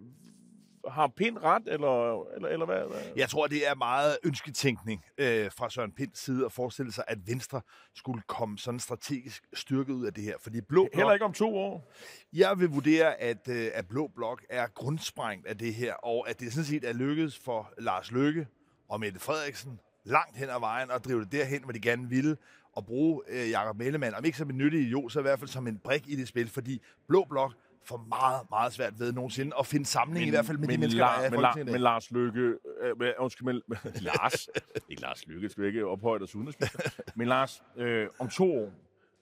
har 0.89 1.07
Pind 1.07 1.38
ret, 1.38 1.63
eller, 1.67 2.23
eller, 2.35 2.50
eller 2.50 2.65
hvad, 2.65 2.79
hvad? 2.79 3.01
Jeg 3.15 3.29
tror, 3.29 3.47
det 3.47 3.67
er 3.67 3.75
meget 3.75 4.17
ønsketænkning 4.23 5.05
øh, 5.17 5.51
fra 5.57 5.69
Søren 5.69 5.91
Pinds 5.91 6.19
side 6.19 6.45
at 6.45 6.51
forestille 6.51 6.91
sig, 6.91 7.03
at 7.07 7.17
Venstre 7.27 7.61
skulle 7.95 8.21
komme 8.27 8.57
sådan 8.57 8.79
strategisk 8.79 9.43
styrket 9.53 9.93
ud 9.93 10.05
af 10.05 10.13
det 10.13 10.23
her. 10.23 10.35
Fordi 10.41 10.61
Blå 10.61 10.83
Blok, 10.83 10.95
Heller 10.95 11.13
ikke 11.13 11.25
om 11.25 11.33
to 11.33 11.57
år. 11.57 11.91
Jeg 12.33 12.59
vil 12.59 12.69
vurdere, 12.69 13.21
at, 13.21 13.47
øh, 13.50 13.67
at 13.73 13.88
Blå 13.88 14.07
Blok 14.15 14.43
er 14.50 14.67
grundsprængt 14.67 15.47
af 15.47 15.57
det 15.57 15.73
her, 15.73 15.93
og 15.93 16.29
at 16.29 16.39
det 16.39 16.53
sådan 16.53 16.65
set 16.65 16.89
er 16.89 16.93
lykkedes 16.93 17.39
for 17.39 17.73
Lars 17.77 18.11
Løkke 18.11 18.47
og 18.89 19.00
Mette 19.00 19.19
Frederiksen 19.19 19.79
langt 20.03 20.38
hen 20.38 20.50
ad 20.50 20.59
vejen 20.59 20.91
og 20.91 21.03
drive 21.03 21.19
det 21.19 21.31
derhen, 21.31 21.63
hvor 21.63 21.73
de 21.73 21.79
gerne 21.79 22.09
ville, 22.09 22.38
og 22.73 22.85
bruge 22.85 23.21
øh, 23.27 23.50
Jakob 23.50 23.81
Ellemann, 23.81 24.15
om 24.15 24.25
ikke 24.25 24.38
som 24.38 24.50
en 24.50 24.57
nyttig 24.57 24.81
idiot, 24.81 25.11
så 25.11 25.19
i 25.19 25.21
hvert 25.21 25.39
fald 25.39 25.50
som 25.50 25.67
en 25.67 25.77
brik 25.77 26.03
i 26.07 26.15
det 26.15 26.27
spil, 26.27 26.50
fordi 26.50 26.81
Blå 27.07 27.25
Blok 27.29 27.53
får 27.83 28.05
meget, 28.09 28.50
meget 28.50 28.73
svært 28.73 29.00
ved 29.00 29.13
nogensinde 29.13 29.55
at 29.59 29.67
finde 29.67 29.85
samling, 29.85 30.19
men, 30.19 30.27
i 30.27 30.29
hvert 30.29 30.45
fald 30.45 30.57
med 30.57 30.67
de 30.67 30.77
mennesker, 30.77 31.05
La- 31.05 31.09
der 31.09 31.21
er 31.21 31.27
i 31.27 31.29
men, 31.29 31.67
La- 31.67 31.71
men 31.71 31.81
Lars 31.81 32.11
Lykke, 32.11 32.39
øh, 32.81 33.00
men, 33.00 33.11
undskyld, 33.19 33.45
men, 33.67 33.77
Lars, 34.01 34.50
ikke 34.89 35.01
Lars 35.01 35.27
Lykke, 35.27 35.50
skal 35.50 35.61
vi 35.61 35.67
ikke 35.67 35.85
ophøje 35.85 36.21
os 36.21 36.35
udenrigsminister. 36.35 36.89
men 37.15 37.27
Lars, 37.27 37.63
øh, 37.77 38.07
om 38.19 38.29
to 38.29 38.53
år, 38.55 38.71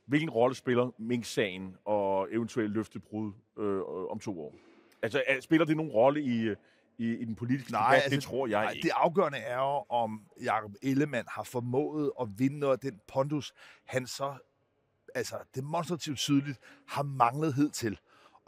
hvilken 0.06 0.30
rolle 0.30 0.56
spiller 0.56 0.92
Mink-sagen 0.98 1.76
og 1.86 2.28
eventuelt 2.32 2.72
løftebrud 2.72 3.32
øh, 3.60 4.12
om 4.12 4.20
to 4.20 4.42
år? 4.42 4.56
Altså, 5.02 5.24
er, 5.28 5.42
spiller 5.42 5.66
det 5.66 5.78
nogen 5.78 5.92
rolle 5.92 6.22
i, 6.22 6.40
øh, 6.42 6.56
i, 6.98 7.16
i 7.16 7.26
den 7.26 7.36
politiske 7.36 7.72
Nej, 7.72 7.82
debat? 7.82 8.04
altså, 8.04 8.16
det 8.16 8.24
tror 8.24 8.48
jeg 8.48 8.64
nej, 8.64 8.72
ikke. 8.72 8.86
Det 8.88 8.92
afgørende 8.96 9.38
er 9.38 9.56
jo, 9.58 9.86
om 9.90 10.22
Jakob 10.44 10.72
Ellemann 10.82 11.28
har 11.32 11.44
formået 11.44 12.12
at 12.22 12.28
vinde 12.38 12.60
noget 12.60 12.74
af 12.74 12.80
den 12.80 13.00
pondus, 13.08 13.54
han 13.86 14.08
så 14.08 14.34
altså, 15.16 15.36
demonstrativt 15.56 16.18
tydeligt 16.18 16.60
har 16.88 17.04
manglet 17.04 17.54
hed 17.54 17.70
til. 17.70 18.00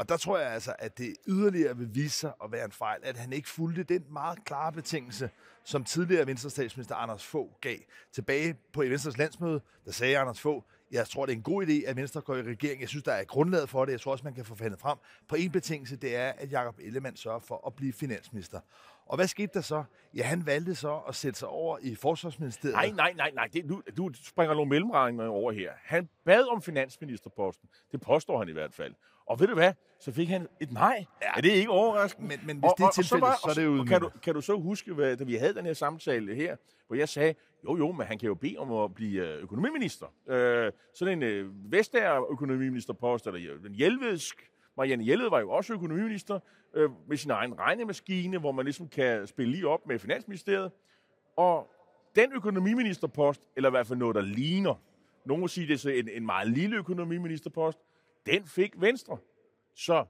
Og 0.02 0.10
der 0.10 0.18
tror 0.18 0.38
jeg 0.38 0.52
altså, 0.52 0.76
at 0.80 0.98
det 0.98 1.16
yderligere 1.28 1.78
vil 1.78 1.96
vise 1.96 2.20
sig 2.20 2.34
at 2.44 2.52
være 2.52 2.66
en 2.66 2.72
fejl, 2.72 3.00
at 3.04 3.18
han 3.18 3.34
ikke 3.34 3.50
fulgte 3.50 3.84
den 3.84 4.06
meget 4.10 4.46
klare 4.46 4.72
betingelse, 4.72 5.30
som 5.64 5.84
tidligere 5.84 6.28
Venstre 6.28 6.50
statsminister 6.50 6.96
Anders 6.96 7.26
Fogh 7.26 7.50
gav. 7.62 7.78
Tilbage 8.12 8.56
på 8.74 8.82
Venstres 8.82 9.18
landsmøde, 9.18 9.62
der 9.86 9.92
sagde 9.92 10.18
Anders 10.18 10.42
Fogh, 10.42 10.64
jeg 10.92 11.08
tror, 11.08 11.26
det 11.26 11.34
er 11.34 11.38
en 11.38 11.44
god 11.44 11.66
idé, 11.66 11.90
at 11.90 11.96
Venstre 11.96 12.22
går 12.22 12.36
i 12.36 12.42
regering. 12.42 12.82
Jeg 12.82 12.90
synes, 12.90 13.04
der 13.04 13.12
er 13.12 13.24
grundlaget 13.24 13.70
for 13.70 13.86
det. 13.86 13.92
Jeg 13.92 14.02
tror 14.02 14.12
også, 14.12 14.24
man 14.24 14.34
kan 14.34 14.46
få 14.46 14.56
fandet 14.56 14.80
frem. 14.80 14.98
På 15.28 15.36
en 15.36 15.52
betingelse, 15.52 15.96
det 15.96 16.16
er, 16.16 16.32
at 16.38 16.52
Jakob 16.52 16.80
Ellemann 16.80 17.16
sørger 17.16 17.40
for 17.40 17.68
at 17.68 17.76
blive 17.76 17.94
finansminister. 17.94 18.60
Og 19.06 19.16
hvad 19.16 19.28
skete 19.28 19.52
der 19.54 19.62
så? 19.62 19.84
Ja, 20.14 20.24
han 20.24 20.46
valgte 20.46 20.76
så 20.76 20.98
at 21.08 21.16
sætte 21.16 21.40
sig 21.40 21.48
over 21.48 21.78
i 21.82 21.96
Forsvarsministeriet. 21.96 22.76
Nej, 22.76 22.92
nej, 22.92 23.14
nej, 23.14 23.32
nej. 23.32 23.48
Det, 23.54 23.70
du, 23.70 23.82
du 23.98 24.12
springer 24.14 24.54
nogle 24.54 24.70
mellemregninger 24.70 25.28
over 25.28 25.52
her. 25.52 25.72
Han 25.84 26.10
bad 26.26 26.44
om 26.44 26.62
finansministerposten. 26.62 27.70
Det 27.92 28.02
påstår 28.02 28.40
han 28.40 28.50
i 28.50 28.52
hvert 28.52 28.74
fald. 28.74 28.94
Og 29.26 29.40
ved 29.40 29.48
du 29.48 29.54
hvad? 29.54 29.74
Så 30.00 30.12
fik 30.12 30.30
han 30.30 30.48
et 30.60 30.72
nej. 30.72 31.06
Ja. 31.22 31.28
Er 31.38 31.42
det 31.42 31.50
ikke 31.52 31.70
overraskende? 31.70 32.28
Men, 32.28 32.40
men 32.46 32.58
hvis 32.58 32.72
det 32.78 32.84
er 32.84 32.92
tilfældet, 32.92 33.28
så, 33.44 33.50
er 33.50 33.54
det 33.54 33.80
og 33.80 33.88
kan, 33.88 34.02
du, 34.02 34.10
kan 34.24 34.34
du 34.34 34.42
så 34.42 34.56
huske, 34.58 34.94
hvad, 34.94 35.18
da 35.18 35.24
vi 35.24 35.36
havde 35.36 35.54
den 35.54 35.66
her 35.66 35.74
samtale 35.74 36.36
her, 36.36 36.56
hvor 36.88 36.96
jeg 36.96 37.10
sagde, 37.10 37.36
jo 37.64 37.78
jo, 37.78 37.92
men 37.92 38.08
han 38.08 38.18
kan 38.18 38.28
jo 38.28 38.36
bede 38.36 38.58
om 38.58 38.72
at 38.72 38.96
blive 38.96 39.28
øh, 39.28 39.44
økonomiminister. 39.44 40.06
Øh, 40.28 40.72
sådan 40.96 41.18
en 41.18 41.24
øh, 41.24 41.72
Vestager 41.72 42.32
økonomiministerpost, 42.32 43.28
eller 43.28 43.58
den 43.64 43.76
Hjelvedsk, 43.76 44.52
Marianne 44.78 45.04
Hjelved 45.04 45.30
var 45.30 45.40
jo 45.40 45.52
også 45.52 45.74
økonomiminister, 45.74 46.40
øh, 46.74 46.90
med 47.08 47.18
sin 47.18 47.32
egen 47.32 47.60
regnemaskine, 47.60 48.38
hvor 48.38 48.52
man 48.52 48.66
ligesom 48.66 48.88
kan 48.88 49.28
spille 49.28 49.52
lige 49.52 49.68
op 49.68 49.88
med 49.88 50.00
Finansministeriet. 50.00 50.72
Og 51.38 51.68
den 52.16 52.34
økonomiministerpost, 52.34 53.42
eller 53.56 53.70
i 53.70 53.72
hvert 53.72 53.88
fald 53.88 54.00
noget, 54.00 54.16
der 54.16 54.22
ligner, 54.22 54.76
nogen 55.26 55.42
må 55.42 55.48
sige, 55.48 55.68
det 55.68 55.74
er 55.74 55.78
så 55.78 55.90
en, 55.90 56.10
en 56.10 56.26
meget 56.26 56.48
lille 56.48 56.78
økonomiministerpost, 56.78 57.80
den 58.26 58.48
fik 58.48 58.72
Venstre. 58.82 59.18
Så 59.76 60.06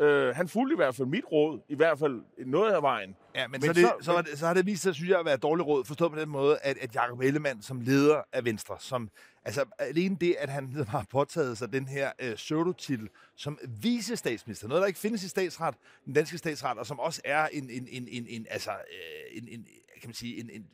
øh, 0.00 0.34
han 0.36 0.48
fulgte 0.48 0.72
i 0.72 0.76
hvert 0.76 0.94
fald 0.94 1.08
mit 1.08 1.24
råd, 1.32 1.60
i 1.68 1.74
hvert 1.74 1.98
fald 1.98 2.22
noget 2.46 2.72
af 2.72 2.82
vejen. 2.82 3.16
Ja, 3.34 3.46
men, 3.48 3.60
Men 3.60 3.62
så, 3.62 3.72
det, 3.72 3.82
så- 3.82 3.96
så, 4.04 4.22
det, 4.22 4.38
så 4.38 4.46
har 4.46 4.54
det 4.54 4.66
vist 4.66 4.82
sig, 4.82 4.94
synes 4.94 5.10
jeg, 5.10 5.18
at 5.18 5.24
være 5.24 5.34
et 5.34 5.42
dårligt 5.42 5.66
råd. 5.66 5.84
Forstået 5.84 6.12
på 6.12 6.18
den 6.18 6.28
måde, 6.28 6.58
at, 6.62 6.76
at 6.78 6.94
Jacob 6.94 7.20
Ellemann 7.20 7.62
som 7.62 7.80
leder 7.80 8.22
af 8.32 8.44
Venstre, 8.44 8.76
som, 8.80 9.10
altså 9.44 9.64
alene 9.78 10.16
det, 10.20 10.36
at 10.38 10.48
han 10.48 10.72
har 10.88 11.06
påtaget 11.10 11.58
sig 11.58 11.72
den 11.72 11.88
her 11.88 12.12
øh, 12.18 12.34
pseudotitel 12.34 13.08
som 13.36 13.58
vicestatsminister, 13.68 14.68
noget, 14.68 14.80
der 14.80 14.86
ikke 14.86 14.98
findes 14.98 15.22
i 15.24 15.28
statsret, 15.28 15.74
den 16.04 16.12
danske 16.14 16.38
statsret, 16.38 16.78
og 16.78 16.86
som 16.86 17.00
også 17.00 17.20
er 17.24 17.46
en, 17.46 17.70
en, 17.70 17.88
en, 17.90 18.08
en, 18.08 18.26
en 18.28 18.46
altså, 18.50 18.70
øh, 18.70 19.36
en, 19.42 19.48
en, 19.48 19.66
kan 20.00 20.08
man 20.08 20.14
sige, 20.14 20.40
en, 20.40 20.50
en 20.50 20.66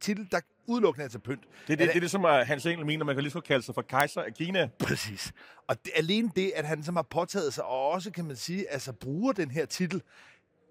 titel, 0.00 0.28
der 0.30 0.40
udelukkende 0.66 1.04
er 1.04 1.08
til 1.08 1.18
pynt. 1.18 1.40
Det 1.66 1.72
er 1.72 1.76
det, 1.76 1.88
det, 1.88 1.96
er 1.96 2.00
det 2.00 2.10
som 2.10 2.24
Hans 2.24 2.66
Engel 2.66 2.86
mener, 2.86 3.04
man 3.04 3.14
kan 3.14 3.22
lige 3.22 3.32
så 3.32 3.40
kalde 3.40 3.62
sig 3.64 3.74
for 3.74 3.82
kejser 3.82 4.22
af 4.22 4.34
Kina. 4.34 4.68
Præcis. 4.78 5.32
Og 5.68 5.84
det, 5.84 5.92
alene 5.96 6.30
det, 6.36 6.52
at 6.56 6.64
han 6.64 6.82
som 6.82 6.96
har 6.96 7.02
påtaget 7.02 7.54
sig, 7.54 7.64
og 7.64 7.88
også 7.90 8.10
kan 8.10 8.24
man 8.24 8.36
sige, 8.36 8.70
altså 8.72 8.92
bruger 8.92 9.32
den 9.32 9.50
her 9.50 9.66
titel, 9.66 10.02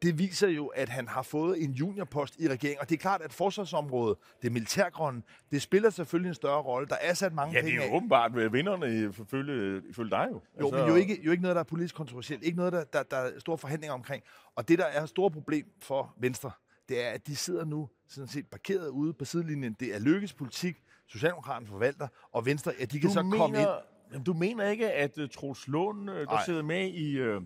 det 0.01 0.19
viser 0.19 0.48
jo, 0.48 0.67
at 0.67 0.89
han 0.89 1.07
har 1.07 1.21
fået 1.21 1.63
en 1.63 1.71
juniorpost 1.71 2.36
i 2.39 2.50
regeringen. 2.50 2.81
Og 2.81 2.89
det 2.89 2.95
er 2.95 3.00
klart, 3.00 3.21
at 3.21 3.33
forsvarsområdet, 3.33 4.17
det 4.41 4.51
militærgrønne, 4.51 5.21
det 5.51 5.62
spiller 5.62 5.89
selvfølgelig 5.89 6.29
en 6.29 6.36
større 6.36 6.62
rolle. 6.62 6.88
Der 6.88 6.95
er 7.01 7.13
sat 7.13 7.33
mange 7.33 7.53
Ja, 7.53 7.62
det 7.62 7.65
penge 7.65 7.83
er 7.83 7.88
jo 7.88 7.95
åbenbart 7.95 8.36
ved 8.36 8.50
vinderne 8.50 9.09
ifølge, 9.09 9.81
ifølge 9.89 10.09
dig 10.09 10.27
jo. 10.31 10.41
Jo, 10.62 10.69
men 10.69 10.88
jo 10.88 10.95
ikke, 10.95 11.19
jo 11.24 11.31
ikke 11.31 11.41
noget, 11.41 11.55
der 11.55 11.59
er 11.59 11.63
politisk 11.63 11.95
kontroversielt. 11.95 12.43
Ikke 12.43 12.57
noget, 12.57 12.74
der, 12.74 12.83
der, 12.83 13.03
der 13.03 13.17
er 13.17 13.39
store 13.39 13.57
forhandlinger 13.57 13.93
omkring. 13.93 14.24
Og 14.55 14.67
det, 14.67 14.79
der 14.79 14.86
er 14.86 15.03
et 15.03 15.09
stort 15.09 15.31
problem 15.31 15.65
for 15.81 16.13
Venstre, 16.19 16.51
det 16.89 17.05
er, 17.05 17.10
at 17.10 17.27
de 17.27 17.36
sidder 17.36 17.65
nu 17.65 17.89
sådan 18.08 18.27
set 18.27 18.48
parkeret 18.48 18.88
ude 18.89 19.13
på 19.13 19.25
sidelinjen. 19.25 19.75
Det 19.79 19.96
er 19.96 20.00
lykkes 20.00 20.34
politik, 20.34 20.75
Socialdemokraterne 21.08 21.67
forvalter, 21.67 22.08
og 22.31 22.46
Venstre, 22.46 22.72
ja, 22.79 22.86
de 22.86 23.00
kan 23.00 23.08
Du 23.10 23.13
så 23.13 23.22
komme 23.22 23.46
ind. 23.46 23.51
mener, 23.51 23.77
jamen, 24.12 24.24
du 24.24 24.34
mener 24.34 24.69
ikke, 24.69 24.91
at 24.91 25.17
uh, 25.17 25.29
Troels 25.29 25.67
Lund, 25.67 26.10
uh, 26.10 26.15
der 26.15 26.38
sidder 26.46 26.62
med 26.63 26.88
i, 26.89 27.22
uh, 27.22 27.43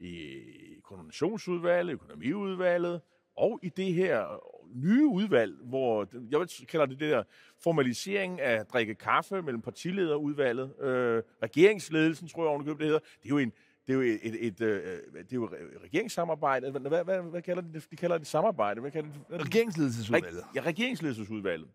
i 0.00 0.40
koordinationsudvalget, 0.84 1.92
økonomiudvalget, 1.92 3.00
og 3.36 3.60
i 3.62 3.68
det 3.68 3.94
her 3.94 4.40
nye 4.74 5.06
udvalg, 5.06 5.54
hvor 5.64 6.08
jeg 6.30 6.48
kalder 6.68 6.86
det 6.86 7.00
det 7.00 7.10
der 7.10 7.22
formalisering 7.62 8.40
af 8.40 8.52
at 8.52 8.72
drikke 8.72 8.94
kaffe 8.94 9.42
mellem 9.42 9.62
partilederudvalget, 9.62 10.80
øh, 10.80 11.22
regeringsledelsen, 11.42 12.28
tror 12.28 12.42
jeg 12.42 12.48
ovenikøbet, 12.48 12.78
det 12.78 12.86
hedder. 12.86 13.00
Det 13.22 13.24
er 13.24 13.28
jo 13.28 13.38
en 13.38 13.52
det 13.86 13.92
er 13.92 13.94
jo 13.94 14.00
et, 14.00 14.20
et, 14.22 14.46
et, 14.46 14.60
øh, 14.60 15.00
det 15.12 15.32
er 15.32 15.36
jo 15.36 15.44
et 15.44 15.82
regeringssamarbejde. 15.84 16.70
Hvad, 16.70 16.80
hvad, 16.80 17.04
hvad, 17.04 17.22
hvad 17.22 17.42
kalder 17.42 17.62
de 17.62 17.72
det? 17.72 17.86
De 17.90 17.96
kalder 17.96 18.18
det 18.18 18.26
samarbejde. 18.26 18.80
Hvad 18.80 18.90
kalder 18.90 19.08
de, 19.30 19.38
Regeringsledelsesudvalget. 19.38 20.44
Ja, 20.54 20.60
regeringsledelsesudvalget. 20.60 21.68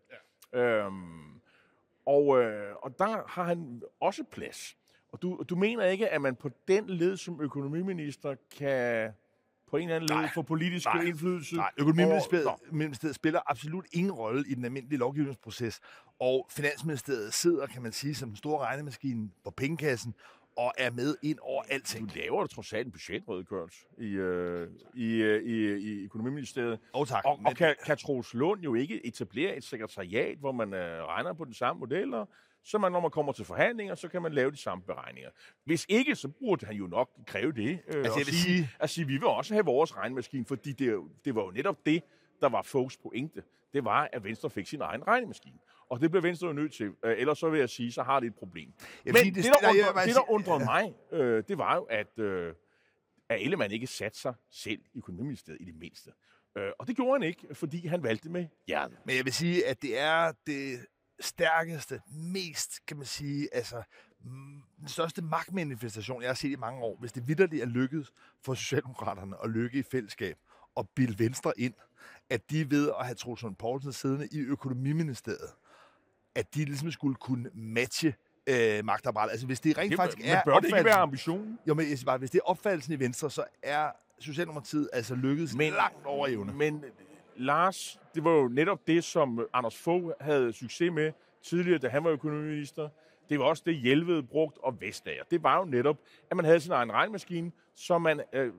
Ja. 0.52 0.60
Øhm, 0.60 1.40
og, 2.06 2.42
øh, 2.42 2.74
og 2.82 2.98
der 2.98 3.28
har 3.28 3.44
han 3.44 3.82
også 4.00 4.24
plads. 4.32 4.76
Og 5.12 5.22
du, 5.22 5.44
du 5.48 5.56
mener 5.56 5.84
ikke, 5.84 6.08
at 6.08 6.22
man 6.22 6.36
på 6.36 6.50
den 6.68 6.86
led 6.86 7.16
som 7.16 7.40
økonomiminister 7.40 8.34
kan 8.58 9.12
på 9.70 9.76
en 9.76 9.82
eller 9.82 9.96
anden 9.96 10.20
led 10.20 10.28
få 10.34 10.42
politisk 10.42 10.86
Nej. 10.86 11.02
indflydelse? 11.02 11.56
Nej, 11.56 11.70
økonomiministeriet 11.78 13.14
spiller 13.14 13.40
absolut 13.50 13.86
ingen 13.92 14.12
rolle 14.12 14.44
i 14.48 14.54
den 14.54 14.64
almindelige 14.64 14.98
lovgivningsproces. 14.98 15.80
Og 16.20 16.46
Finansministeriet 16.50 17.34
sidder, 17.34 17.66
kan 17.66 17.82
man 17.82 17.92
sige, 17.92 18.14
som 18.14 18.28
en 18.28 18.36
stor 18.36 18.58
regnemaskine 18.58 19.30
på 19.44 19.50
pengekassen 19.50 20.14
og 20.56 20.72
er 20.78 20.90
med 20.90 21.16
ind 21.22 21.38
over 21.42 21.62
alting. 21.68 22.08
Du 22.10 22.14
laver 22.18 22.46
trods 22.46 22.72
alt 22.72 22.86
en 22.86 22.92
budgetrødgørelse 22.92 23.78
i, 23.98 24.04
øh, 24.10 24.68
i, 24.94 25.12
øh, 25.14 25.42
i, 25.42 25.76
i 25.76 26.04
økonomiministeriet. 26.04 26.78
Og 26.92 27.08
tak. 27.08 27.24
Og, 27.24 27.38
men- 27.38 27.46
og 27.46 27.56
kan, 27.56 27.74
kan 27.86 27.96
Troels 27.96 28.34
Lund 28.34 28.60
jo 28.62 28.74
ikke 28.74 29.06
etablere 29.06 29.56
et 29.56 29.64
sekretariat, 29.64 30.38
hvor 30.38 30.52
man 30.52 30.74
øh, 30.74 31.04
regner 31.04 31.32
på 31.32 31.44
den 31.44 31.54
samme 31.54 31.80
modeller, 31.80 32.26
så 32.64 32.78
man, 32.78 32.92
når 32.92 33.00
man 33.00 33.10
kommer 33.10 33.32
til 33.32 33.44
forhandlinger, 33.44 33.94
så 33.94 34.08
kan 34.08 34.22
man 34.22 34.32
lave 34.32 34.50
de 34.50 34.56
samme 34.56 34.84
beregninger. 34.84 35.30
Hvis 35.64 35.86
ikke, 35.88 36.14
så 36.14 36.28
burde 36.28 36.66
han 36.66 36.76
jo 36.76 36.86
nok 36.86 37.10
kræve 37.26 37.52
det. 37.52 37.78
Øh, 37.88 37.94
Altså, 37.96 38.18
jeg 38.18 38.26
vil 38.26 38.34
sige, 38.34 38.70
at 38.80 38.90
sige, 38.90 39.06
vi 39.06 39.12
vil 39.12 39.24
også 39.26 39.54
have 39.54 39.64
vores 39.64 39.96
regnemaskine, 39.96 40.44
fordi 40.44 40.72
det, 40.72 40.98
det 41.24 41.34
var 41.34 41.42
jo 41.44 41.50
netop 41.50 41.86
det, 41.86 42.02
der 42.42 42.48
var 42.48 42.62
folks 42.62 42.96
pointe. 42.96 43.42
Det 43.72 43.84
var, 43.84 44.08
at 44.12 44.24
Venstre 44.24 44.50
fik 44.50 44.66
sin 44.66 44.80
egen 44.80 45.06
regnemaskine. 45.06 45.58
Og 45.90 46.00
det 46.00 46.10
bliver 46.10 46.22
Venstre 46.22 46.46
jo 46.46 46.52
nødt 46.52 46.72
til. 46.72 46.86
Øh, 47.04 47.18
ellers 47.18 47.38
så 47.38 47.50
vil 47.50 47.58
jeg 47.60 47.68
sige, 47.70 47.92
så 47.92 48.02
har 48.02 48.20
det 48.20 48.26
et 48.26 48.34
problem. 48.34 48.72
Vil 49.04 49.14
Men 49.14 49.14
det, 49.14 49.24
det 49.24 49.34
der 49.34 49.42
stiller- 49.42 49.94
jeg 49.96 50.06
det, 50.06 50.14
der 50.14 50.30
undrede 50.30 50.64
mig, 50.64 50.94
øh, 51.12 51.44
det 51.48 51.58
var 51.58 51.74
jo, 51.74 51.82
at, 51.82 52.18
øh, 52.18 52.54
at 53.28 53.42
Ellemann 53.42 53.72
ikke 53.72 53.86
satte 53.86 54.18
sig 54.18 54.34
selv 54.50 54.80
i 54.94 54.98
økonomiministeriet 54.98 55.60
i 55.60 55.64
det 55.64 55.74
mindste. 55.74 56.10
Øh, 56.56 56.70
og 56.78 56.86
det 56.86 56.96
gjorde 56.96 57.12
han 57.20 57.22
ikke, 57.28 57.54
fordi 57.54 57.86
han 57.86 58.02
valgte 58.02 58.28
med 58.28 58.46
hjertet. 58.66 58.98
Men 59.06 59.16
jeg 59.16 59.24
vil 59.24 59.32
sige, 59.32 59.66
at 59.66 59.82
det 59.82 59.98
er 59.98 60.32
det 60.46 60.86
stærkeste, 61.20 62.00
mest, 62.32 62.86
kan 62.86 62.96
man 62.96 63.06
sige, 63.06 63.48
altså 63.54 63.82
den 64.78 64.88
største 64.88 65.22
magtmanifestation, 65.22 66.22
jeg 66.22 66.28
har 66.28 66.34
set 66.34 66.50
i 66.50 66.56
mange 66.56 66.82
år, 66.82 66.96
hvis 67.00 67.12
det 67.12 67.28
vidderligt 67.28 67.62
er 67.62 67.66
lykkedes 67.66 68.12
for 68.44 68.54
Socialdemokraterne 68.54 69.36
at 69.44 69.50
lykke 69.50 69.78
i 69.78 69.82
fællesskab 69.82 70.36
og 70.74 70.88
bilde 70.88 71.24
Venstre 71.24 71.52
ind, 71.58 71.74
at 72.30 72.50
de 72.50 72.70
ved 72.70 72.90
at 73.00 73.06
have 73.06 73.14
Troels 73.14 73.42
Lund 73.42 73.56
Poulsen 73.56 73.92
siddende 73.92 74.28
i 74.32 74.38
økonomiministeriet, 74.38 75.50
at 76.34 76.54
de 76.54 76.64
ligesom 76.64 76.90
skulle 76.90 77.14
kunne 77.14 77.50
matche 77.54 78.14
øh, 78.46 78.84
magtapparatet. 78.84 79.30
Altså 79.30 79.46
hvis 79.46 79.60
det 79.60 79.78
rent 79.78 79.90
Det, 79.90 79.96
faktisk 79.96 80.18
men 80.18 80.28
er 80.28 80.42
bør 80.44 80.58
det 80.58 80.64
ikke 80.64 80.84
være 80.84 80.94
ambitionen? 80.94 81.58
Jo, 81.68 81.74
men 81.74 81.90
jeg 81.90 81.98
bare, 82.06 82.18
hvis 82.18 82.30
det 82.30 82.38
er 82.38 82.48
opfattelsen 82.50 82.92
i 82.92 83.00
Venstre, 83.00 83.30
så 83.30 83.44
er 83.62 83.90
Socialdemokratiet 84.18 84.88
altså 84.92 85.14
lykkedes 85.14 85.54
men, 85.54 85.72
langt 85.72 86.06
over 86.06 86.26
evne. 86.26 86.52
Men 86.52 86.84
øh, 86.84 86.90
Lars, 87.36 88.00
det 88.14 88.24
var 88.24 88.30
jo 88.30 88.48
netop 88.48 88.86
det, 88.86 89.04
som 89.04 89.46
Anders 89.52 89.76
Fogh 89.76 90.12
havde 90.20 90.52
succes 90.52 90.92
med 90.92 91.12
tidligere, 91.42 91.78
da 91.78 91.88
han 91.88 92.04
var 92.04 92.10
økonomiminister. 92.10 92.88
Det 93.28 93.38
var 93.38 93.44
også 93.44 93.62
det, 93.66 93.74
Hjelved 93.74 94.22
brugt 94.22 94.58
og 94.58 94.80
Vestager. 94.80 95.22
Det 95.30 95.42
var 95.42 95.58
jo 95.58 95.64
netop, 95.64 95.96
at 96.30 96.36
man 96.36 96.44
havde 96.44 96.60
sin 96.60 96.72
egen 96.72 96.92
regnmaskine, 96.92 97.52
så 97.74 97.98
man 97.98 98.22
øh, 98.32 98.52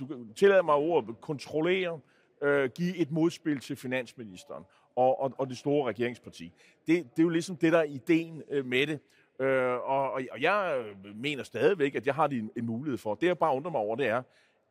du 0.00 0.26
tillader 0.36 0.62
mig 0.62 0.74
ordet, 0.74 1.20
kontrollere, 1.20 2.00
øh, 2.44 2.70
give 2.70 2.96
et 2.96 3.10
modspil 3.10 3.60
til 3.60 3.76
finansministeren 3.76 4.64
og, 4.96 5.20
og, 5.20 5.32
og 5.38 5.48
det 5.48 5.58
store 5.58 5.88
regeringsparti. 5.88 6.52
Det, 6.86 6.86
det 6.86 7.18
er 7.18 7.22
jo 7.22 7.28
ligesom 7.28 7.56
det, 7.56 7.72
der 7.72 7.78
er 7.78 7.84
ideen 7.84 8.42
øh, 8.50 8.66
med 8.66 8.86
det. 8.86 9.00
Øh, 9.40 9.90
og, 9.90 10.12
og 10.12 10.40
jeg 10.40 10.84
øh, 11.04 11.16
mener 11.16 11.42
stadigvæk, 11.42 11.94
at 11.94 12.06
jeg 12.06 12.14
har 12.14 12.28
en, 12.28 12.50
en 12.56 12.66
mulighed 12.66 12.98
for. 12.98 13.14
Det, 13.14 13.26
jeg 13.26 13.38
bare 13.38 13.54
undrer 13.54 13.70
mig 13.70 13.80
over, 13.80 13.96
det 13.96 14.06
er, 14.06 14.22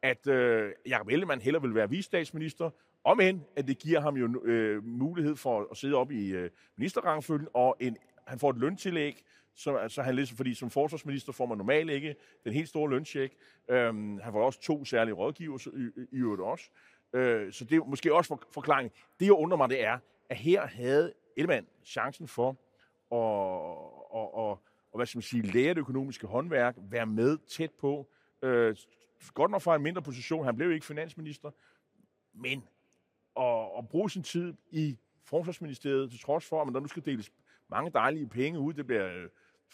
at 0.02 0.28
øh, 0.28 0.72
Jacob 0.88 1.08
Ellemann 1.08 1.42
heller 1.42 1.60
vil 1.60 1.76
være 1.76 1.90
visestatsminister, 1.90 2.70
om 3.04 3.20
end, 3.20 3.40
at 3.56 3.68
det 3.68 3.78
giver 3.78 4.00
ham 4.00 4.18
jo 4.18 4.44
øh, 4.44 4.86
mulighed 4.86 5.36
for 5.36 5.68
at 5.72 5.78
sidde 5.78 5.96
op 5.96 6.12
i 6.12 6.30
øh, 6.30 6.50
ministerrangfølgen, 6.78 7.48
og 7.54 7.78
en, 7.80 7.98
han 8.28 8.40
får 8.40 8.50
et 8.50 8.58
løntillæg, 8.58 9.24
så, 9.56 9.76
altså 9.76 10.02
han 10.02 10.16
ligesom, 10.16 10.38
fordi 10.38 10.54
som 10.54 10.70
forsvarsminister 10.70 11.32
får 11.32 11.46
man 11.46 11.58
normalt 11.58 11.90
ikke 11.92 12.16
den 12.44 12.54
helt 12.54 12.70
store 12.70 12.90
løncheck. 12.90 13.34
Øhm, 13.70 14.20
han 14.20 14.32
får 14.32 14.46
også 14.46 14.62
to 14.62 14.86
særlige 14.86 15.14
rådgiver 15.14 15.68
i, 15.78 16.06
i 16.12 16.20
øvrigt 16.20 16.42
også. 16.42 16.70
Øh, 17.14 17.54
så 17.54 17.66
det 17.66 17.76
er 17.76 17.84
måske 17.84 18.14
også 18.14 18.28
for, 18.28 18.44
forklaring. 18.52 18.92
Det, 19.20 19.26
jeg 19.26 19.34
undrer 19.34 19.58
mig, 19.58 19.70
det 19.70 19.84
er, 19.84 20.00
at 20.30 20.38
her 20.38 20.68
havde 20.68 21.14
Ellemann 21.38 21.68
chancen 21.86 22.28
for 22.28 22.50
at, 22.50 22.56
og, 23.12 24.36
og, 24.36 24.60
og 24.92 24.98
hvad 24.98 25.06
skal 25.06 25.18
man 25.18 25.24
sige, 25.24 25.44
lære 25.44 25.70
det 25.70 25.78
økonomiske 25.78 26.28
håndværk, 26.28 26.76
være 26.78 27.06
med 27.06 27.38
tæt 27.38 27.72
på. 27.72 28.08
Øh, 28.42 28.76
godt 29.34 29.52
nok 29.52 29.62
fra 29.62 29.76
en 29.76 29.84
mindre 29.84 30.02
position, 30.02 30.46
han 30.46 30.56
blev 30.56 30.72
ikke 30.72 30.86
finansminister, 30.86 31.52
men 32.34 32.64
at, 33.40 33.70
at 33.78 33.88
bruge 33.90 34.10
sin 34.10 34.24
tid 34.24 34.54
i 34.72 34.98
forsvarsministeriet, 35.24 36.12
til 36.12 36.20
trods 36.20 36.46
for, 36.46 36.62
at 36.62 36.68
man 36.68 36.74
der 36.74 36.80
nu 36.80 36.88
skal 36.88 37.06
deles 37.06 37.32
mange 37.70 37.92
dejlige 37.92 38.28
penge 38.28 38.60
ud. 38.60 38.74
Det 38.74 38.88
bliver 38.88 39.08
øh, 39.08 39.30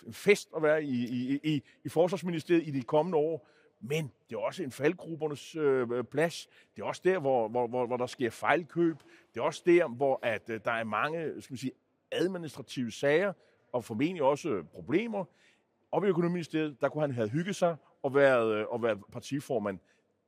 en 0.06 0.14
fest 0.14 0.50
at 0.56 0.64
være 0.64 0.84
i, 0.84 1.06
i, 1.08 1.40
i, 1.44 1.64
i 1.84 1.90
forsvarsministeriet 1.90 2.68
i 2.68 2.72
de 2.72 2.82
kommende 2.82 3.18
år. 3.18 3.48
Men 3.82 4.12
det 4.30 4.36
er 4.36 4.40
også 4.40 4.64
en 4.64 4.72
faldgruppernes 4.72 5.56
øh, 5.56 5.90
øh, 5.92 6.04
plads. 6.04 6.50
Det 6.76 6.82
er 6.82 6.86
også 6.86 7.02
der, 7.04 7.20
hvor, 7.20 7.48
hvor, 7.48 7.68
hvor, 7.68 7.86
hvor 7.86 7.98
der 7.98 8.06
sker 8.06 8.30
fejlkøb. 8.30 8.98
Det 9.34 9.40
er 9.40 9.44
også 9.44 9.64
der, 9.66 9.88
hvor 9.88 10.20
at, 10.22 10.50
øh, 10.50 10.60
der 10.66 10.72
er 10.72 10.84
mange 10.84 11.42
skal 11.42 11.54
man 11.54 11.58
sige, 11.58 11.72
administrative 12.12 12.92
sager, 12.92 13.34
og 13.72 13.84
formentlig 13.84 14.24
også 14.24 14.64
problemer. 14.74 15.26
Og 15.92 16.06
i 16.06 16.08
økonomiministeriet, 16.08 16.82
der 16.82 16.90
kunne 16.90 17.02
han 17.02 17.12
have 17.12 17.30
hygget 17.30 17.56
sig 17.56 17.76
og 18.04 18.16
været, 18.16 18.56
øh, 18.56 18.66
og 18.70 18.84
været 18.84 19.00
partiformand. 19.12 19.80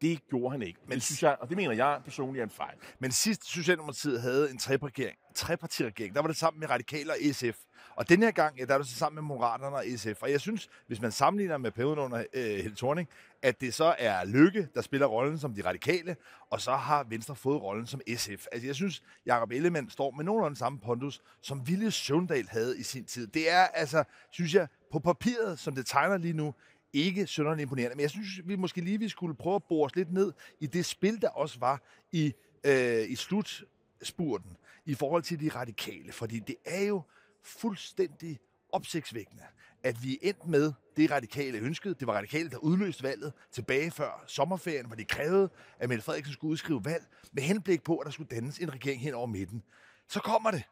Det 0.02 0.28
gjorde 0.30 0.52
han 0.52 0.62
ikke. 0.62 0.80
Men 0.88 0.96
det 0.96 1.04
synes 1.04 1.24
jeg, 1.24 1.38
og 1.40 1.50
det 1.50 1.58
mener 1.58 1.74
jeg 1.74 2.02
personligt 2.06 2.42
er 2.42 2.44
en 2.44 2.50
fejl. 2.50 2.76
Men 3.00 3.12
sidst 3.12 3.46
Socialdemokratiet 3.46 4.22
havde 4.22 4.52
en 4.52 4.58
trepartiregering, 4.58 5.18
trepartiregering, 5.36 6.16
der 6.16 6.22
var 6.22 6.28
det 6.28 6.38
sammen 6.38 6.60
med 6.60 6.70
Radikale 6.70 7.12
og 7.12 7.18
SF. 7.32 7.60
Og 7.96 8.10
den 8.10 8.24
her 8.24 8.32
gang, 8.32 8.60
ja, 8.60 8.66
der 8.66 8.74
er 8.74 8.78
det 8.78 8.88
så 8.88 8.96
sammen 8.96 9.16
med 9.16 9.28
Moderaterne 9.28 9.76
og 9.76 9.86
SF. 9.96 10.22
Og 10.22 10.32
jeg 10.32 10.42
synes, 10.42 10.70
hvis 10.88 11.02
man 11.02 11.12
sammenligner 11.12 11.58
med 11.58 11.72
perioden 11.72 12.00
under 12.00 12.24
øh, 12.34 12.44
Helle 12.44 12.76
Thorning, 12.76 13.10
at 13.42 13.62
det 13.62 13.74
så 13.74 13.96
er 14.00 14.26
Lykke, 14.26 14.68
der 14.76 14.82
spiller 14.82 15.08
rollen 15.08 15.40
som 15.40 15.54
de 15.54 15.62
radikale, 15.66 16.16
og 16.50 16.62
så 16.62 16.72
har 16.72 17.04
Venstre 17.10 17.36
fået 17.36 17.62
rollen 17.62 17.88
som 17.88 18.02
SF. 18.16 18.46
Altså 18.52 18.68
jeg 18.68 18.76
synes, 18.76 19.04
Jacob 19.26 19.52
Ellemann 19.52 19.90
står 19.90 20.12
med 20.12 20.26
nogenlunde 20.26 20.58
samme 20.58 20.80
pondus, 20.80 21.22
som 21.42 21.68
Ville 21.68 21.92
Søvndal 21.92 22.48
havde 22.50 22.80
i 22.80 22.84
sin 22.84 23.06
tid. 23.06 23.28
Det 23.28 23.52
er 23.52 23.62
altså, 23.62 24.04
synes 24.32 24.54
jeg, 24.56 24.68
på 24.92 25.00
papiret, 25.00 25.60
som 25.60 25.76
det 25.76 25.86
tegner 25.86 26.18
lige 26.18 26.34
nu, 26.34 26.54
ikke 26.94 27.28
sønderligt 27.28 27.62
imponerende. 27.62 27.96
Men 27.96 28.02
jeg 28.02 28.10
synes, 28.10 28.28
vi 28.46 28.56
måske 28.56 28.82
lige 28.82 29.00
vi 29.00 29.10
skulle 29.10 29.36
prøve 29.36 29.56
at 29.56 29.64
bore 29.64 29.86
os 29.86 29.96
lidt 29.96 30.14
ned 30.14 30.34
i 30.60 30.68
det 30.68 30.86
spil, 30.86 31.22
der 31.22 31.30
også 31.30 31.60
var 31.60 31.82
i, 32.12 32.34
øh, 32.64 33.10
i 33.10 33.16
slutspurten 33.16 34.58
i 34.86 34.94
forhold 34.94 35.24
til 35.24 35.40
de 35.40 35.50
radikale. 35.50 36.12
Fordi 36.12 36.40
det 36.40 36.56
er 36.66 36.84
jo 36.84 37.02
fuldstændig 37.44 38.40
opsigtsvækkende, 38.72 39.44
at 39.84 40.04
vi 40.04 40.20
endte 40.22 40.50
med 40.50 40.74
det 40.98 41.12
radikale 41.12 41.58
ønskede. 41.58 41.94
Det 41.94 42.08
var 42.08 42.14
radikale, 42.14 42.50
der 42.50 42.58
udløste 42.58 43.04
valget 43.04 43.34
tilbage 43.52 43.92
før 43.92 44.24
sommerferien, 44.28 44.86
hvor 44.86 44.96
de 44.96 45.06
krævede, 45.06 45.50
at 45.80 45.90
Mette 45.90 46.04
Frederiksen 46.04 46.34
skulle 46.34 46.52
udskrive 46.52 46.86
valg 46.86 47.06
med 47.32 47.44
henblik 47.44 47.84
på, 47.84 47.98
at 47.98 48.06
der 48.06 48.12
skulle 48.12 48.36
dannes 48.36 48.60
en 48.60 48.74
regering 48.74 49.02
hen 49.02 49.14
over 49.14 49.28
midten. 49.28 49.64
Så 50.08 50.20
kommer 50.20 50.52
det. 50.52 50.64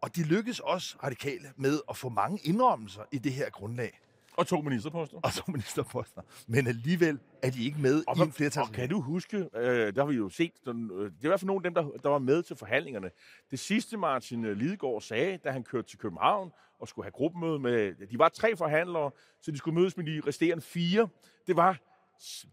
Og 0.00 0.16
de 0.16 0.22
lykkedes 0.22 0.60
også 0.60 0.96
radikale 1.02 1.52
med 1.56 1.80
at 1.90 1.96
få 1.96 2.08
mange 2.08 2.40
indrømmelser 2.42 3.02
i 3.12 3.18
det 3.18 3.32
her 3.32 3.50
grundlag. 3.50 4.00
Og 4.40 4.46
to 4.46 4.60
ministerposter. 4.60 5.20
Og 5.22 5.32
to 5.32 5.42
ministerposter. 5.46 6.22
Men 6.46 6.66
alligevel 6.66 7.18
er 7.42 7.50
de 7.50 7.64
ikke 7.64 7.78
med 7.80 8.04
og, 8.06 8.16
i 8.16 8.20
en 8.20 8.32
flertal. 8.32 8.62
Og 8.62 8.72
kan 8.72 8.88
du 8.88 9.00
huske, 9.00 9.36
øh, 9.36 9.94
der 9.94 10.00
har 10.00 10.04
vi 10.04 10.16
jo 10.16 10.28
set, 10.28 10.52
den, 10.64 10.90
øh, 10.90 10.98
det 10.98 11.04
er 11.04 11.24
i 11.24 11.28
hvert 11.28 11.40
fald 11.40 11.46
nogle 11.46 11.58
af 11.58 11.62
dem, 11.62 11.74
der, 11.74 11.98
der 12.02 12.08
var 12.08 12.18
med 12.18 12.42
til 12.42 12.56
forhandlingerne. 12.56 13.10
Det 13.50 13.58
sidste 13.58 13.96
Martin 13.96 14.44
øh, 14.44 14.56
Lidegaard 14.56 15.00
sagde, 15.00 15.36
da 15.36 15.50
han 15.50 15.64
kørte 15.64 15.88
til 15.88 15.98
København 15.98 16.52
og 16.78 16.88
skulle 16.88 17.04
have 17.04 17.12
gruppemøde 17.12 17.58
med, 17.58 18.06
de 18.06 18.18
var 18.18 18.28
tre 18.28 18.56
forhandlere, 18.56 19.10
så 19.40 19.50
de 19.50 19.58
skulle 19.58 19.80
mødes 19.80 19.96
med 19.96 20.06
de 20.06 20.22
resterende 20.26 20.62
fire. 20.62 21.08
Det 21.46 21.56
var, 21.56 21.78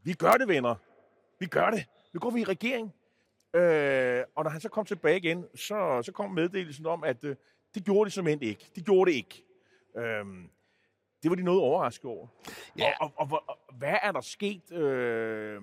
vi 0.03 0.13
gør 0.13 0.31
det, 0.31 0.47
venner. 0.47 0.75
Vi 1.39 1.45
gør 1.45 1.69
det. 1.69 1.85
Nu 2.13 2.19
går 2.19 2.29
vi 2.29 2.41
i 2.41 2.43
regering. 2.43 2.93
Øh, 3.53 4.23
og 4.35 4.43
når 4.43 4.49
han 4.49 4.61
så 4.61 4.69
kom 4.69 4.85
tilbage 4.85 5.17
igen, 5.17 5.45
så, 5.55 6.01
så 6.05 6.11
kom 6.11 6.31
meddelelsen 6.31 6.85
om, 6.85 7.03
at 7.03 7.23
øh, 7.23 7.35
det 7.75 7.85
gjorde 7.85 8.09
de 8.09 8.13
simpelthen 8.13 8.49
ikke. 8.49 8.71
De 8.75 8.81
gjorde 8.81 9.11
det 9.11 9.17
ikke. 9.17 9.43
Øh, 9.97 10.25
det 11.23 11.29
var 11.29 11.35
de 11.35 11.43
noget 11.43 11.61
overrasket 11.61 12.05
over. 12.05 12.27
Ja. 12.77 12.91
Og, 12.99 13.11
og, 13.15 13.27
og, 13.31 13.43
og 13.47 13.75
hvad 13.77 13.95
er 14.03 14.11
der 14.11 14.21
sket? 14.21 14.71
Øh, 14.71 15.61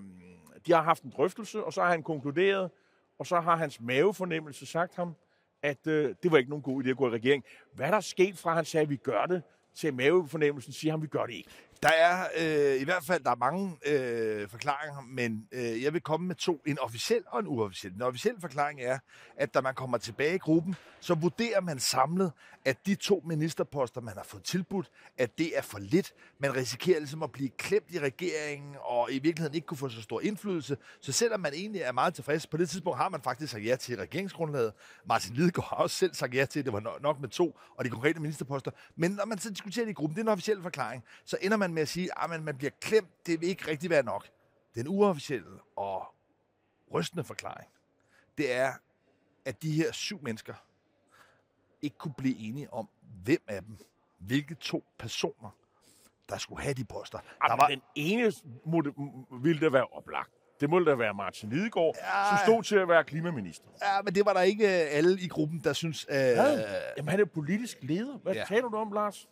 de 0.67 0.73
har 0.73 0.83
haft 0.83 1.03
en 1.03 1.13
drøftelse, 1.17 1.65
og 1.65 1.73
så 1.73 1.83
har 1.83 1.91
han 1.91 2.03
konkluderet, 2.03 2.71
og 3.19 3.27
så 3.27 3.41
har 3.41 3.57
hans 3.57 3.81
mavefornemmelse 3.81 4.67
sagt 4.67 4.95
ham, 4.95 5.15
at 5.63 5.87
øh, 5.87 6.15
det 6.23 6.33
var 6.33 6.39
ikke 6.39 6.51
nogen 6.51 6.63
god 6.63 6.85
idé 6.85 6.89
at 6.89 6.97
gå 6.97 7.07
i 7.07 7.11
regering. 7.11 7.45
Hvad 7.73 7.87
er 7.87 7.91
der 7.91 8.01
sket 8.01 8.39
fra, 8.39 8.55
han 8.55 8.65
sagde, 8.65 8.83
at 8.83 8.91
vi 8.91 8.97
gør 8.97 9.27
det, 9.27 9.43
til 9.75 9.95
mavefornemmelsen 9.95 10.73
siger 10.73 10.95
at 10.95 11.03
vi 11.03 11.07
gør 11.07 11.27
det 11.27 11.35
ikke? 11.35 11.51
Der 11.85 11.91
er 11.91 12.29
øh, 12.37 12.81
i 12.81 12.85
hvert 12.85 13.05
fald 13.05 13.25
der 13.25 13.31
er 13.31 13.37
mange 13.37 13.77
øh, 13.87 14.49
forklaringer, 14.49 15.01
men 15.09 15.49
øh, 15.53 15.83
jeg 15.83 15.93
vil 15.93 16.01
komme 16.01 16.27
med 16.27 16.35
to. 16.35 16.63
En 16.67 16.79
officiel 16.79 17.23
og 17.27 17.41
en 17.41 17.47
uofficiel. 17.47 17.93
Den 17.93 18.03
officielle 18.03 18.41
forklaring 18.41 18.81
er, 18.81 18.99
at 19.37 19.55
da 19.55 19.61
man 19.61 19.75
kommer 19.75 19.99
tilbage 19.99 20.35
i 20.35 20.39
gruppen, 20.39 20.77
så 21.01 21.15
vurderer 21.15 21.61
man 21.61 21.79
samlet, 21.79 22.33
at 22.65 22.87
de 22.87 22.95
to 22.95 23.23
ministerposter, 23.27 24.01
man 24.01 24.15
har 24.17 24.25
fået 24.25 24.43
tilbudt, 24.43 24.91
at 25.19 25.39
det 25.39 25.59
er 25.59 25.63
for 25.63 25.79
lidt. 25.79 26.13
Man 26.39 26.57
risikerer 26.57 26.99
ligesom 26.99 27.23
at 27.23 27.33
blive 27.33 27.49
klemt 27.49 27.87
i 27.91 27.99
regeringen, 27.99 28.77
og 28.81 29.13
i 29.13 29.19
virkeligheden 29.19 29.55
ikke 29.55 29.67
kunne 29.67 29.79
få 29.79 29.89
så 29.89 30.03
stor 30.03 30.21
indflydelse. 30.21 30.77
Så 31.01 31.13
selvom 31.13 31.41
man 31.41 31.53
egentlig 31.55 31.81
er 31.81 31.93
meget 31.93 32.15
tilfreds, 32.15 32.47
på 32.47 32.57
det 32.57 32.71
tidspunkt 32.71 32.99
har 32.99 33.09
man 33.09 33.23
faktisk 33.23 33.53
sagt 33.53 33.67
ja 33.67 33.77
til 33.77 33.97
regeringsgrundlaget. 33.97 34.73
Martin 35.09 35.35
Lidegaard 35.35 35.69
har 35.69 35.77
også 35.77 35.97
selv 35.97 36.15
sagt 36.15 36.35
ja 36.35 36.45
til, 36.45 36.59
at 36.59 36.65
det 36.65 36.73
var 36.73 36.99
nok 37.01 37.21
med 37.21 37.29
to, 37.29 37.59
og 37.77 37.85
de 37.85 37.91
konkrete 37.91 38.21
ministerposter. 38.21 38.71
Men 38.97 39.11
når 39.11 39.25
man 39.25 39.39
så 39.39 39.51
diskuterer 39.51 39.85
det 39.85 39.91
i 39.91 39.95
gruppen, 39.95 40.17
det 40.17 40.21
er 40.21 40.25
en 40.25 40.33
officiel 40.33 40.63
forklaring, 40.63 41.05
så 41.25 41.37
ender 41.41 41.57
man 41.57 41.74
med 41.75 41.83
at 41.83 41.89
sige, 41.89 42.11
at 42.23 42.43
man 42.43 42.57
bliver 42.57 42.71
klemt, 42.81 43.27
det 43.27 43.41
vil 43.41 43.49
ikke 43.49 43.71
rigtig 43.71 43.91
være 43.91 44.03
nok. 44.03 44.29
Den 44.75 44.89
uofficielle 44.89 45.61
og 45.77 46.15
rystende 46.95 47.25
forklaring, 47.25 47.71
det 48.39 48.53
er, 48.53 48.73
at 49.45 49.63
de 49.63 49.73
her 49.73 49.93
syv 49.93 50.21
mennesker 50.23 50.55
ikke 51.83 51.99
kunne 51.99 52.15
blive 52.15 52.37
enige 52.39 52.73
om, 52.73 52.89
hvem 53.25 53.43
af 53.49 53.63
dem, 53.63 53.77
hvilke 54.19 54.55
to 54.55 54.85
personer, 54.99 55.51
der 56.29 56.39
skulle 56.39 56.63
have 56.63 56.75
de 56.75 56.85
poster. 56.85 57.19
Der 57.19 57.57
var... 57.57 57.69
Den 57.69 57.83
ene 57.95 58.33
måtte, 58.65 58.95
ville 59.43 59.61
det 59.61 59.73
være 59.73 59.87
oplagt. 59.87 60.31
Det 60.61 60.71
må 60.71 60.81
da 60.81 60.95
være 60.95 61.15
Martin 61.15 61.51
Lidegaard, 61.51 61.95
ja, 61.97 62.29
som 62.29 62.39
stod 62.47 62.63
til 62.63 62.77
at 62.77 62.89
være 62.89 63.05
klimaminister. 63.05 63.69
Ja, 63.83 64.03
men 64.03 64.15
det 64.15 64.27
var 64.27 64.33
der 64.33 64.41
ikke 64.41 64.69
alle 64.69 65.21
i 65.21 65.29
gruppen, 65.29 65.61
der 65.65 65.73
synes... 65.73 66.07
Øh... 66.11 66.17
Ja. 66.17 66.45
Jamen, 66.97 67.09
han 67.09 67.21
er 67.21 67.25
politisk 67.25 67.79
leder. 67.83 68.19
Hvad 68.19 68.35
ja. 68.35 68.45
taler 68.45 68.69
du 68.69 68.77
om, 68.77 68.93
Lars? 68.93 69.29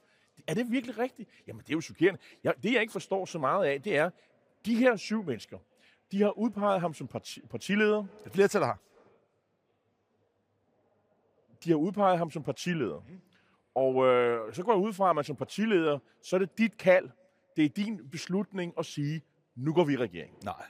Er 0.47 0.55
det 0.55 0.71
virkelig 0.71 0.99
rigtigt? 0.99 1.31
Jamen, 1.47 1.63
det 1.63 1.71
er 1.71 1.75
jo 1.75 1.81
chokerende. 1.81 2.21
Jeg, 2.45 2.55
det, 2.63 2.73
jeg 2.73 2.81
ikke 2.81 2.93
forstår 2.93 3.25
så 3.25 3.39
meget 3.39 3.67
af, 3.67 3.83
det 3.83 3.97
er, 3.97 4.11
de 4.67 4.77
her 4.77 4.97
syv 4.97 5.25
mennesker, 5.25 5.59
de 6.13 6.23
har 6.23 6.39
udpeget 6.39 6.81
ham 6.81 6.95
som 6.95 7.07
parti, 7.07 7.41
partileder. 7.51 8.05
Det 8.25 8.33
flertal, 8.33 8.61
der 8.61 8.67
har. 8.67 8.79
De 11.65 11.71
har 11.71 11.77
udpeget 11.77 12.19
ham 12.19 12.31
som 12.31 12.43
partileder. 12.43 13.01
Mm. 13.09 13.21
Og 13.75 14.07
øh, 14.07 14.55
så 14.55 14.63
går 14.63 14.73
jeg 14.73 14.81
ud 14.81 14.93
fra, 14.93 15.11
at 15.11 15.15
man 15.15 15.25
som 15.25 15.37
partileder, 15.37 15.99
så 16.23 16.37
er 16.37 16.41
det 16.41 16.59
dit 16.59 16.79
kald, 16.79 17.11
det 17.57 17.65
er 17.65 17.69
din 17.69 18.09
beslutning 18.11 18.75
at 18.79 18.87
sige, 18.87 19.23
nu 19.55 19.75
går 19.75 19.85
vi 19.85 19.93
i 19.93 19.97
regering. 19.97 20.37
Nej. 20.45 20.65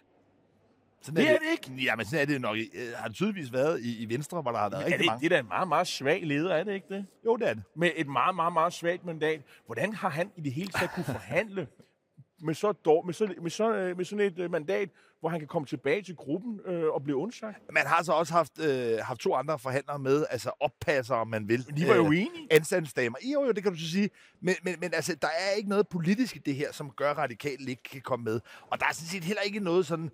Sådan 1.02 1.16
det 1.16 1.28
er, 1.28 1.32
det, 1.32 1.40
det 1.40 1.70
ikke. 1.70 1.82
Ja, 1.82 1.96
men 1.96 2.06
sådan 2.06 2.20
er 2.20 2.26
det 2.26 2.40
nok. 2.40 2.56
Har 2.96 3.08
det 3.08 3.16
tydeligvis 3.16 3.52
været 3.52 3.80
i, 3.80 4.02
i 4.02 4.08
Venstre, 4.08 4.42
hvor 4.42 4.52
der 4.52 4.58
har 4.58 4.70
været 4.70 4.80
ja, 4.80 4.86
rigtig 4.86 4.98
det, 4.98 5.06
mange. 5.06 5.20
Det 5.20 5.32
er 5.32 5.36
da 5.36 5.40
en 5.40 5.48
meget, 5.48 5.68
meget 5.68 5.86
svag 5.86 6.26
leder, 6.26 6.54
er 6.54 6.64
det 6.64 6.74
ikke 6.74 6.94
det? 6.94 7.06
Jo, 7.24 7.36
det 7.36 7.48
er 7.48 7.54
det. 7.54 7.62
Med 7.76 7.90
et 7.96 8.06
meget, 8.06 8.34
meget, 8.34 8.52
meget 8.52 8.72
svagt 8.72 9.04
mandat. 9.04 9.40
Hvordan 9.66 9.92
har 9.92 10.08
han 10.08 10.30
i 10.36 10.40
det 10.40 10.52
hele 10.52 10.70
taget 10.70 10.90
kunne 10.90 11.04
forhandle 11.04 11.66
med, 12.46 12.54
så 12.54 12.72
dår, 12.72 13.02
med, 13.02 13.14
så, 13.14 13.34
med, 13.42 13.50
så, 13.50 13.74
øh, 13.74 13.96
med 13.96 14.04
sådan 14.04 14.26
et 14.26 14.38
øh, 14.38 14.50
mandat, 14.50 14.88
hvor 15.20 15.28
han 15.28 15.38
kan 15.38 15.48
komme 15.48 15.66
tilbage 15.66 16.02
til 16.02 16.16
gruppen 16.16 16.60
øh, 16.66 16.84
og 16.84 17.02
blive 17.02 17.16
undsagt? 17.16 17.58
Man 17.72 17.86
har 17.86 18.02
så 18.02 18.12
også 18.12 18.32
haft, 18.32 18.58
øh, 18.58 18.98
haft 19.02 19.20
to 19.20 19.34
andre 19.34 19.58
forhandlere 19.58 19.98
med, 19.98 20.24
altså 20.30 20.50
oppasser, 20.60 21.14
om 21.14 21.28
man 21.28 21.48
vil. 21.48 21.76
De 21.76 21.88
var 21.88 21.94
jo 21.94 22.02
øh, 22.02 22.08
enige. 22.08 22.48
Anstandsdamer. 22.50 23.18
Jo, 23.34 23.44
jo, 23.44 23.52
det 23.52 23.62
kan 23.62 23.72
du 23.72 23.78
så 23.78 23.90
sige. 23.90 24.10
Men, 24.40 24.54
men, 24.62 24.74
men 24.80 24.94
altså, 24.94 25.14
der 25.22 25.28
er 25.28 25.50
ikke 25.56 25.68
noget 25.68 25.88
politisk 25.88 26.36
i 26.36 26.38
det 26.38 26.54
her, 26.54 26.72
som 26.72 26.90
gør 26.90 27.12
radikalt 27.12 27.68
ikke 27.68 27.82
kan 27.82 28.00
komme 28.00 28.24
med. 28.24 28.40
Og 28.70 28.80
der 28.80 28.86
er 28.86 28.92
sådan 28.92 29.08
set 29.08 29.24
heller 29.24 29.42
ikke 29.42 29.60
noget 29.60 29.86
sådan 29.86 30.10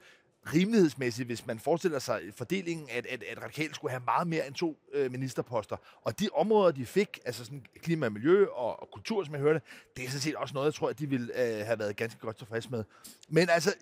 rimelighedsmæssigt, 0.55 1.27
hvis 1.27 1.47
man 1.47 1.59
forestiller 1.59 1.99
sig 1.99 2.23
fordelingen, 2.37 2.89
at, 2.91 3.07
at, 3.07 3.23
at 3.23 3.43
radikale 3.43 3.75
skulle 3.75 3.91
have 3.91 4.03
meget 4.05 4.29
mere 4.29 4.47
end 4.47 4.55
to 4.55 4.79
øh, 4.93 5.11
ministerposter. 5.13 5.77
Og 6.03 6.21
de 6.21 6.29
områder, 6.35 6.73
de 6.73 6.87
fik, 6.87 7.19
altså 7.25 7.45
sådan 7.45 7.67
klima 7.83 8.07
og 8.07 8.13
miljø 8.13 8.47
og, 8.47 8.83
og 8.83 8.89
kultur, 8.93 9.25
som 9.25 9.35
jeg 9.35 9.43
hørte, 9.43 9.61
det 9.97 10.05
er 10.05 10.09
sådan 10.09 10.21
set 10.21 10.35
også 10.35 10.55
noget, 10.55 10.67
jeg 10.67 10.75
tror, 10.75 10.89
at 10.89 10.99
de 10.99 11.09
ville 11.09 11.43
øh, 11.43 11.67
have 11.67 11.79
været 11.79 11.97
ganske 11.97 12.21
godt 12.21 12.37
tilfreds 12.37 12.71
med. 12.71 12.85
Men 13.29 13.49
altså, 13.49 13.75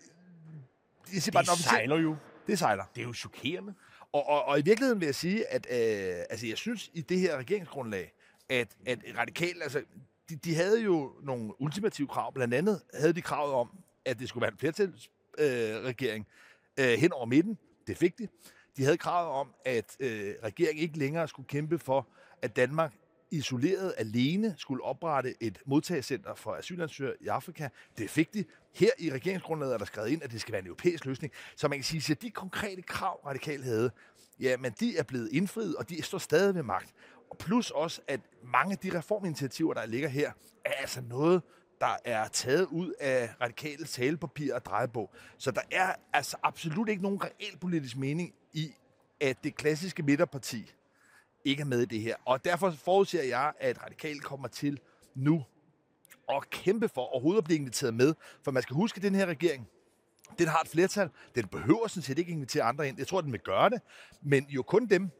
det, 1.10 1.22
siger 1.22 1.32
bare, 1.32 1.44
Det 1.44 1.64
sejler 1.64 1.96
jo. 1.96 2.16
det 2.46 2.58
sejler. 2.58 2.84
Det 2.94 3.00
er 3.00 3.06
jo 3.06 3.12
chokerende. 3.14 3.74
Og, 4.12 4.28
og, 4.28 4.44
og 4.44 4.58
i 4.58 4.62
virkeligheden 4.62 5.00
vil 5.00 5.06
jeg 5.06 5.14
sige, 5.14 5.52
at 5.52 5.66
øh, 5.70 6.24
altså, 6.30 6.46
jeg 6.46 6.56
synes 6.56 6.90
i 6.94 7.00
det 7.00 7.20
her 7.20 7.36
regeringsgrundlag, 7.36 8.12
at, 8.48 8.68
at 8.86 8.98
radikale, 9.18 9.62
altså, 9.62 9.82
de, 10.28 10.36
de 10.36 10.54
havde 10.54 10.82
jo 10.82 11.12
nogle 11.22 11.60
ultimative 11.60 12.08
krav. 12.08 12.34
Blandt 12.34 12.54
andet 12.54 12.80
havde 12.94 13.12
de 13.12 13.22
kravet 13.22 13.54
om, 13.54 13.70
at 14.04 14.18
det 14.18 14.28
skulle 14.28 14.42
være 14.42 14.52
en 14.52 14.58
flertalsregering 14.58 15.10
øh, 15.78 15.84
regering, 15.84 16.26
øh, 16.80 16.88
hen 16.88 17.12
over 17.12 17.26
midten. 17.26 17.58
Det 17.86 17.96
fik 17.96 18.18
de. 18.18 18.28
De 18.76 18.84
havde 18.84 18.96
kravet 18.98 19.30
om, 19.30 19.54
at 19.64 19.96
øh, 20.00 20.34
regeringen 20.42 20.82
ikke 20.82 20.98
længere 20.98 21.28
skulle 21.28 21.48
kæmpe 21.48 21.78
for, 21.78 22.08
at 22.42 22.56
Danmark 22.56 22.92
isoleret 23.30 23.94
alene 23.96 24.54
skulle 24.58 24.84
oprette 24.84 25.34
et 25.40 25.58
modtagelsescenter 25.66 26.34
for 26.34 26.54
asylansøgere 26.54 27.14
i 27.20 27.26
Afrika. 27.26 27.68
Det 27.98 28.10
fik 28.10 28.34
de. 28.34 28.44
Her 28.74 28.90
i 28.98 29.10
regeringsgrundlaget 29.10 29.74
er 29.74 29.78
der 29.78 29.84
skrevet 29.84 30.08
ind, 30.08 30.22
at 30.22 30.32
det 30.32 30.40
skal 30.40 30.52
være 30.52 30.60
en 30.60 30.66
europæisk 30.66 31.04
løsning. 31.04 31.32
Så 31.56 31.68
man 31.68 31.78
kan 31.78 31.84
sige, 31.84 32.12
at 32.12 32.22
de 32.22 32.30
konkrete 32.30 32.82
krav, 32.82 33.20
Radikal 33.26 33.62
havde, 33.62 33.90
ja, 34.40 34.56
men 34.56 34.72
de 34.80 34.98
er 34.98 35.02
blevet 35.02 35.28
indfriet, 35.32 35.76
og 35.76 35.88
de 35.88 36.02
står 36.02 36.18
stadig 36.18 36.54
ved 36.54 36.62
magt. 36.62 36.94
Og 37.30 37.38
plus 37.38 37.70
også, 37.70 38.00
at 38.08 38.20
mange 38.42 38.72
af 38.72 38.78
de 38.78 38.98
reforminitiativer, 38.98 39.74
der 39.74 39.86
ligger 39.86 40.08
her, 40.08 40.32
er 40.64 40.72
altså 40.72 41.00
noget, 41.00 41.42
der 41.80 41.96
er 42.04 42.28
taget 42.28 42.66
ud 42.66 42.92
af 43.00 43.30
radikale 43.40 43.84
talepapir 43.84 44.54
og 44.54 44.64
drejebog. 44.64 45.14
Så 45.38 45.50
der 45.50 45.60
er 45.70 45.94
altså 46.12 46.36
absolut 46.42 46.88
ikke 46.88 47.02
nogen 47.02 47.22
reel 47.22 47.58
politisk 47.60 47.96
mening 47.96 48.34
i, 48.52 48.72
at 49.20 49.44
det 49.44 49.54
klassiske 49.54 50.02
midterparti 50.02 50.72
ikke 51.44 51.60
er 51.60 51.64
med 51.66 51.82
i 51.82 51.84
det 51.84 52.00
her. 52.00 52.16
Og 52.24 52.44
derfor 52.44 52.70
forudser 52.70 53.22
jeg, 53.22 53.52
at 53.60 53.84
radikale 53.84 54.20
kommer 54.20 54.48
til 54.48 54.80
nu 55.14 55.44
at 56.28 56.50
kæmpe 56.50 56.88
for 56.88 57.00
overhovedet 57.00 57.38
at 57.38 57.44
blive 57.44 57.58
inviteret 57.58 57.94
med. 57.94 58.14
For 58.42 58.50
man 58.50 58.62
skal 58.62 58.74
huske, 58.74 58.96
at 58.96 59.02
den 59.02 59.14
her 59.14 59.26
regering, 59.26 59.68
den 60.38 60.48
har 60.48 60.60
et 60.60 60.68
flertal. 60.68 61.10
Den 61.34 61.48
behøver 61.48 61.88
sådan 61.88 62.02
set 62.02 62.18
ikke 62.18 62.32
invitere 62.32 62.62
andre 62.62 62.88
ind. 62.88 62.98
Jeg 62.98 63.06
tror, 63.06 63.20
den 63.20 63.32
vil 63.32 63.40
gøre 63.40 63.70
det. 63.70 63.80
Men 64.22 64.44
jo 64.44 64.62
kun 64.62 64.86
dem, 64.86 65.10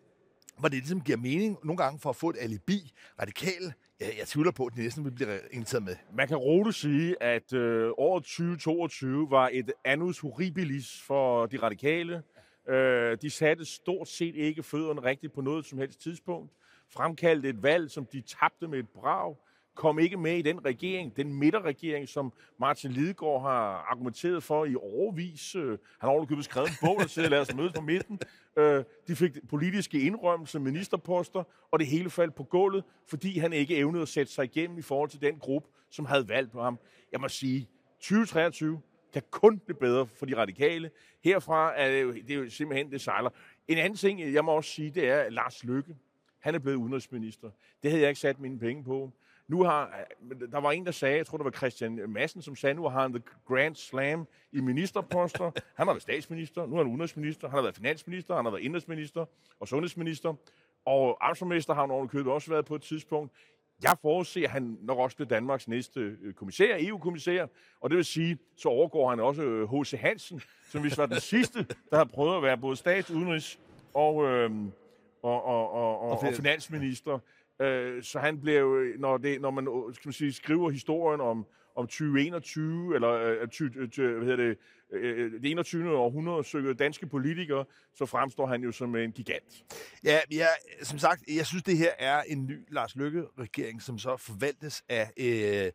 hvor 0.59 0.69
det 0.69 0.79
ligesom 0.79 1.01
giver 1.01 1.19
mening 1.19 1.59
nogle 1.65 1.77
gange 1.77 2.01
for 2.01 2.11
at 2.11 2.17
få 2.17 2.31
et 2.31 2.37
alibi. 2.41 2.93
Radikale, 3.21 3.75
jeg, 4.01 4.15
jeg 4.19 4.27
tvivler 4.27 4.51
på, 4.51 4.67
at 4.67 4.73
de 4.77 4.83
næsten 4.83 5.05
vil 5.05 5.11
blive 5.11 5.39
inviteret 5.51 5.85
med. 5.85 5.97
Man 6.13 6.29
kan 6.29 6.37
roligt 6.37 6.77
sige, 6.77 7.23
at 7.23 7.53
øh, 7.53 7.91
året 7.99 8.25
2022 8.25 9.31
var 9.31 9.51
et 9.53 9.73
annus 9.85 10.19
horribilis 10.19 11.03
for 11.03 11.47
de 11.47 11.57
radikale. 11.57 12.23
Øh, 12.69 13.19
de 13.23 13.31
satte 13.31 13.65
stort 13.65 14.09
set 14.09 14.35
ikke 14.35 14.63
fødderne 14.63 15.03
rigtigt 15.03 15.33
på 15.33 15.41
noget 15.41 15.67
som 15.67 15.79
helst 15.79 16.01
tidspunkt. 16.01 16.53
Fremkaldte 16.89 17.49
et 17.49 17.63
valg, 17.63 17.91
som 17.91 18.07
de 18.07 18.21
tabte 18.21 18.69
med 18.69 18.79
et 18.79 18.89
brag. 18.89 19.37
Kom 19.77 19.99
ikke 19.99 20.17
med 20.17 20.37
i 20.37 20.43
den 20.43 20.65
regering, 20.65 21.17
den 21.17 21.35
midterregering, 21.35 22.09
som 22.09 22.33
Martin 22.61 22.91
Lidegaard 22.91 23.43
har 23.43 23.87
argumenteret 23.91 24.43
for 24.43 24.65
i 24.65 24.75
overvis. 24.75 25.55
Øh, 25.55 25.71
han 25.71 25.79
har 26.01 26.09
overkøbet 26.09 26.45
skrevet 26.45 26.69
en 26.69 26.77
bog, 26.81 26.97
der 27.01 27.07
siger, 27.07 27.29
lad 27.29 27.41
os 27.41 27.55
mødes 27.55 27.73
på 27.73 27.81
midten. 27.81 28.21
Øh, 28.57 28.85
de 29.09 29.17
fik 29.17 29.49
politiske 29.49 30.01
indrømmelser, 30.01 30.59
ministerposter, 30.59 31.45
og 31.71 31.79
det 31.79 31.87
hele 31.87 32.11
faldt 32.11 32.35
på 32.35 32.45
gulvet, 32.45 32.85
fordi 33.09 33.39
han 33.39 33.53
ikke 33.53 33.77
evnede 33.77 34.03
at 34.03 34.09
sætte 34.09 34.33
sig 34.33 34.45
igennem 34.45 34.79
i 34.79 34.83
forhold 34.83 35.11
til 35.11 35.21
den 35.21 35.39
gruppe, 35.39 35.69
som 35.91 36.05
havde 36.05 36.29
valgt 36.29 36.53
på 36.53 36.63
ham. 36.63 36.79
Jeg 37.13 37.21
må 37.21 37.29
sige, 37.29 37.69
2023 38.01 38.81
kan 39.13 39.23
kun 39.31 39.59
blive 39.59 39.79
bedre 39.79 40.07
for 40.07 40.27
de 40.27 40.37
radikale. 40.37 40.91
Herfra 41.25 41.73
er 41.77 41.91
det 41.91 42.03
jo, 42.03 42.13
det 42.13 42.31
er 42.31 42.35
jo 42.35 42.51
simpelthen, 42.51 42.91
det 42.91 43.01
sejler. 43.01 43.31
En 43.69 43.79
anden 43.79 43.97
ting, 43.97 44.33
jeg 44.33 44.45
må 44.45 44.53
også 44.53 44.71
sige, 44.71 44.91
det 44.91 45.09
er, 45.09 45.21
at 45.21 45.33
Lars 45.33 45.65
Lykke. 45.65 45.97
han 46.39 46.55
er 46.55 46.59
blevet 46.59 46.77
udenrigsminister. 46.77 47.51
Det 47.83 47.91
havde 47.91 48.03
jeg 48.03 48.09
ikke 48.09 48.21
sat 48.21 48.41
mine 48.41 48.59
penge 48.59 48.85
på. 48.85 49.13
Nu 49.49 49.63
har, 49.63 50.07
der 50.53 50.61
var 50.61 50.71
en, 50.71 50.87
der 50.87 50.93
sagde, 50.93 51.17
jeg 51.17 51.27
tror, 51.27 51.39
det 51.39 51.45
var 51.45 51.51
Christian 51.51 52.01
Madsen, 52.09 52.43
som 52.43 52.57
sagde, 52.57 52.75
nu 52.75 52.89
har 52.89 53.03
han 53.03 53.13
the 53.13 53.23
grand 53.47 53.75
slam 53.75 54.27
i 54.53 54.61
ministerposter. 54.61 55.45
Han 55.77 55.87
har 55.87 55.95
været 55.95 56.03
statsminister, 56.03 56.67
nu 56.67 56.75
er 56.75 56.79
han 56.79 56.87
udenrigsminister, 56.87 57.49
han 57.49 57.57
har 57.57 57.63
været 57.63 57.77
finansminister, 57.77 58.37
han 58.37 58.45
har 58.45 58.53
været 58.53 58.63
indrigsminister 58.63 59.25
og 59.61 59.69
sundhedsminister. 59.69 60.35
Og 60.85 61.29
amtsborgmester 61.29 61.75
har 61.75 61.81
han 61.81 61.91
ovenikøbet 61.91 62.33
også 62.33 62.51
været 62.51 62.65
på 62.65 62.75
et 62.75 62.83
tidspunkt. 62.83 63.33
Jeg 63.83 63.97
forudser, 64.03 64.45
at 64.45 64.51
han 64.51 64.79
nok 64.83 64.99
også 64.99 65.17
bliver 65.17 65.29
Danmarks 65.29 65.69
næste 65.69 66.01
øh, 66.01 66.35
kommissær, 66.35 66.77
EU-kommissær, 66.79 67.47
og 67.81 67.91
det 67.91 67.97
vil 67.97 68.05
sige, 68.05 68.39
så 68.57 68.69
overgår 68.69 69.11
han 69.11 69.21
også 69.21 69.67
H.C. 69.73 70.01
Hansen, 70.01 70.41
som 70.71 70.81
hvis 70.81 70.99
var 70.99 71.07
den 71.07 71.21
sidste, 71.35 71.67
der 71.91 71.97
har 71.97 72.05
prøvet 72.05 72.37
at 72.37 72.43
være 72.43 72.59
både 72.59 72.77
stats-, 72.77 73.11
udenrigs- 73.11 73.59
og, 73.95 74.25
øh, 74.25 74.51
og, 75.23 75.45
og, 75.45 75.73
og, 75.73 76.01
og, 76.01 76.11
og 76.11 76.35
finansminister. 76.35 77.19
Øh, 77.61 78.03
så 78.03 78.19
han 78.19 78.41
blev, 78.41 78.77
øh, 78.77 79.01
når, 79.01 79.17
det, 79.17 79.41
når 79.41 79.51
man 79.51 79.69
øh, 79.69 79.95
skal 79.95 80.09
man 80.09 80.13
sige, 80.13 80.33
skriver 80.33 80.71
historien 80.71 81.21
om, 81.21 81.47
om 81.77 81.87
2021, 81.87 82.95
eller 82.95 83.11
øh, 83.11 83.49
20, 83.49 83.71
øh, 83.77 83.89
øh, 83.99 84.17
hvad 84.17 84.27
hedder 84.27 84.45
det, 84.45 84.59
øh, 84.93 85.33
det 85.33 85.51
21. 85.51 85.97
århundrede 85.97 86.45
søger 86.45 86.75
danske 86.75 87.07
politikere, 87.07 87.65
så 87.95 88.07
fremstår 88.07 88.47
han 88.47 88.63
jo 88.63 88.73
som 88.73 88.97
en 88.97 89.13
gigant. 89.13 89.65
Ja, 90.05 90.21
ja, 90.31 90.47
som 90.83 90.99
sagt, 90.99 91.23
jeg 91.37 91.47
synes, 91.47 91.63
det 91.63 91.79
her 91.79 91.91
er 91.99 92.23
en 92.23 92.47
ny 92.47 92.65
Lars 92.69 92.97
Løkke-regering, 92.97 93.83
som 93.83 93.99
så 93.99 94.17
forvaltes 94.17 94.85
af 94.89 95.11
øh, 95.17 95.73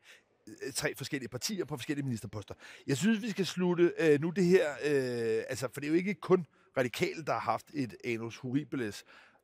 tre 0.76 0.96
forskellige 0.96 1.30
partier 1.30 1.65
på 1.65 1.78
forskellige 1.78 2.06
ministerposter. 2.06 2.56
Jeg 2.88 2.98
synes, 2.98 3.22
vi 3.22 3.30
skal 3.30 3.46
slutte 3.46 3.94
øh, 4.00 4.22
nu 4.22 4.30
det 4.30 4.46
her, 4.46 4.70
øh, 4.72 5.44
altså, 5.50 5.67
for 5.74 5.82
det 5.82 5.88
er 5.88 5.91
jo 5.91 5.98
ikke 5.98 6.13
kun 6.13 6.46
radikale, 6.78 7.24
der 7.26 7.34
har 7.34 7.39
haft 7.39 7.65
et 7.74 7.96
anus 8.06 8.38
horribilis, 8.38 9.04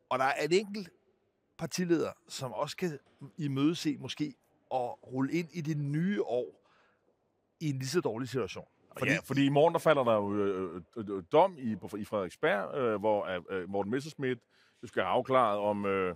og 0.09 0.19
der 0.19 0.25
er 0.25 0.43
en 0.43 0.53
enkelt 0.53 0.89
partileder, 1.57 2.11
som 2.27 2.51
også 2.51 2.77
kan 2.77 2.99
imødese 3.37 3.97
måske 3.99 4.33
at 4.73 5.07
rulle 5.07 5.33
ind 5.33 5.47
i 5.53 5.61
det 5.61 5.77
nye 5.77 6.23
år 6.23 6.67
i 7.59 7.69
en 7.69 7.79
lige 7.79 7.87
så 7.87 8.01
dårlig 8.01 8.29
situation. 8.29 8.65
Fordi, 8.97 9.11
ja, 9.11 9.19
fordi 9.23 9.45
i 9.45 9.49
morgen 9.49 9.73
der 9.73 9.79
falder 9.79 10.03
der 10.03 10.13
jo 10.13 10.35
øh, 10.35 10.81
øh, 10.97 11.23
dom 11.31 11.57
i, 11.57 11.71
i 11.97 12.05
Frederiksberg, 12.05 12.75
øh, 12.75 12.99
hvor 12.99 13.27
øh, 13.51 13.69
Morten 13.69 13.91
Messerschmidt 13.91 14.39
skal 14.83 15.03
have 15.03 15.11
afklaret 15.11 15.59
om, 15.59 15.85
øh, 15.85 16.15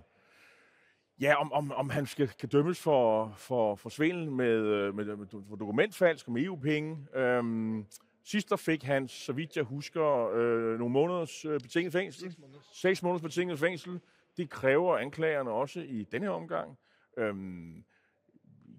ja, 1.20 1.34
om, 1.40 1.52
om, 1.52 1.72
om 1.72 1.90
han 1.90 2.06
skal, 2.06 2.28
kan 2.28 2.48
dømmes 2.48 2.80
for, 2.80 3.34
for, 3.36 3.74
for 3.74 3.88
svindel 3.88 4.30
med, 4.30 4.46
øh, 4.46 4.94
med, 4.94 5.04
med 5.16 5.56
dokumentfalsk 5.58 6.26
og 6.26 6.32
med 6.32 6.42
EU-penge. 6.42 7.06
Øhm, 7.14 7.86
sidst 8.24 8.50
der 8.50 8.56
fik 8.56 8.82
han, 8.82 9.08
så 9.08 9.32
vidt 9.32 9.56
jeg 9.56 9.64
husker, 9.64 10.30
øh, 10.34 10.78
nogle 10.78 10.92
måneders 10.92 11.44
øh, 11.44 11.60
betinget 11.60 11.92
fængsel. 11.92 12.22
Seks 12.22 12.38
måneders. 12.38 12.70
Seks 12.72 13.02
måneders 13.02 13.22
betinget 13.22 13.58
fængsel. 13.58 14.00
Det 14.36 14.50
kræver 14.50 14.96
anklagerne 14.96 15.50
også 15.50 15.80
i 15.80 16.04
denne 16.12 16.26
her 16.26 16.32
omgang. 16.32 16.78
Øhm, 17.18 17.84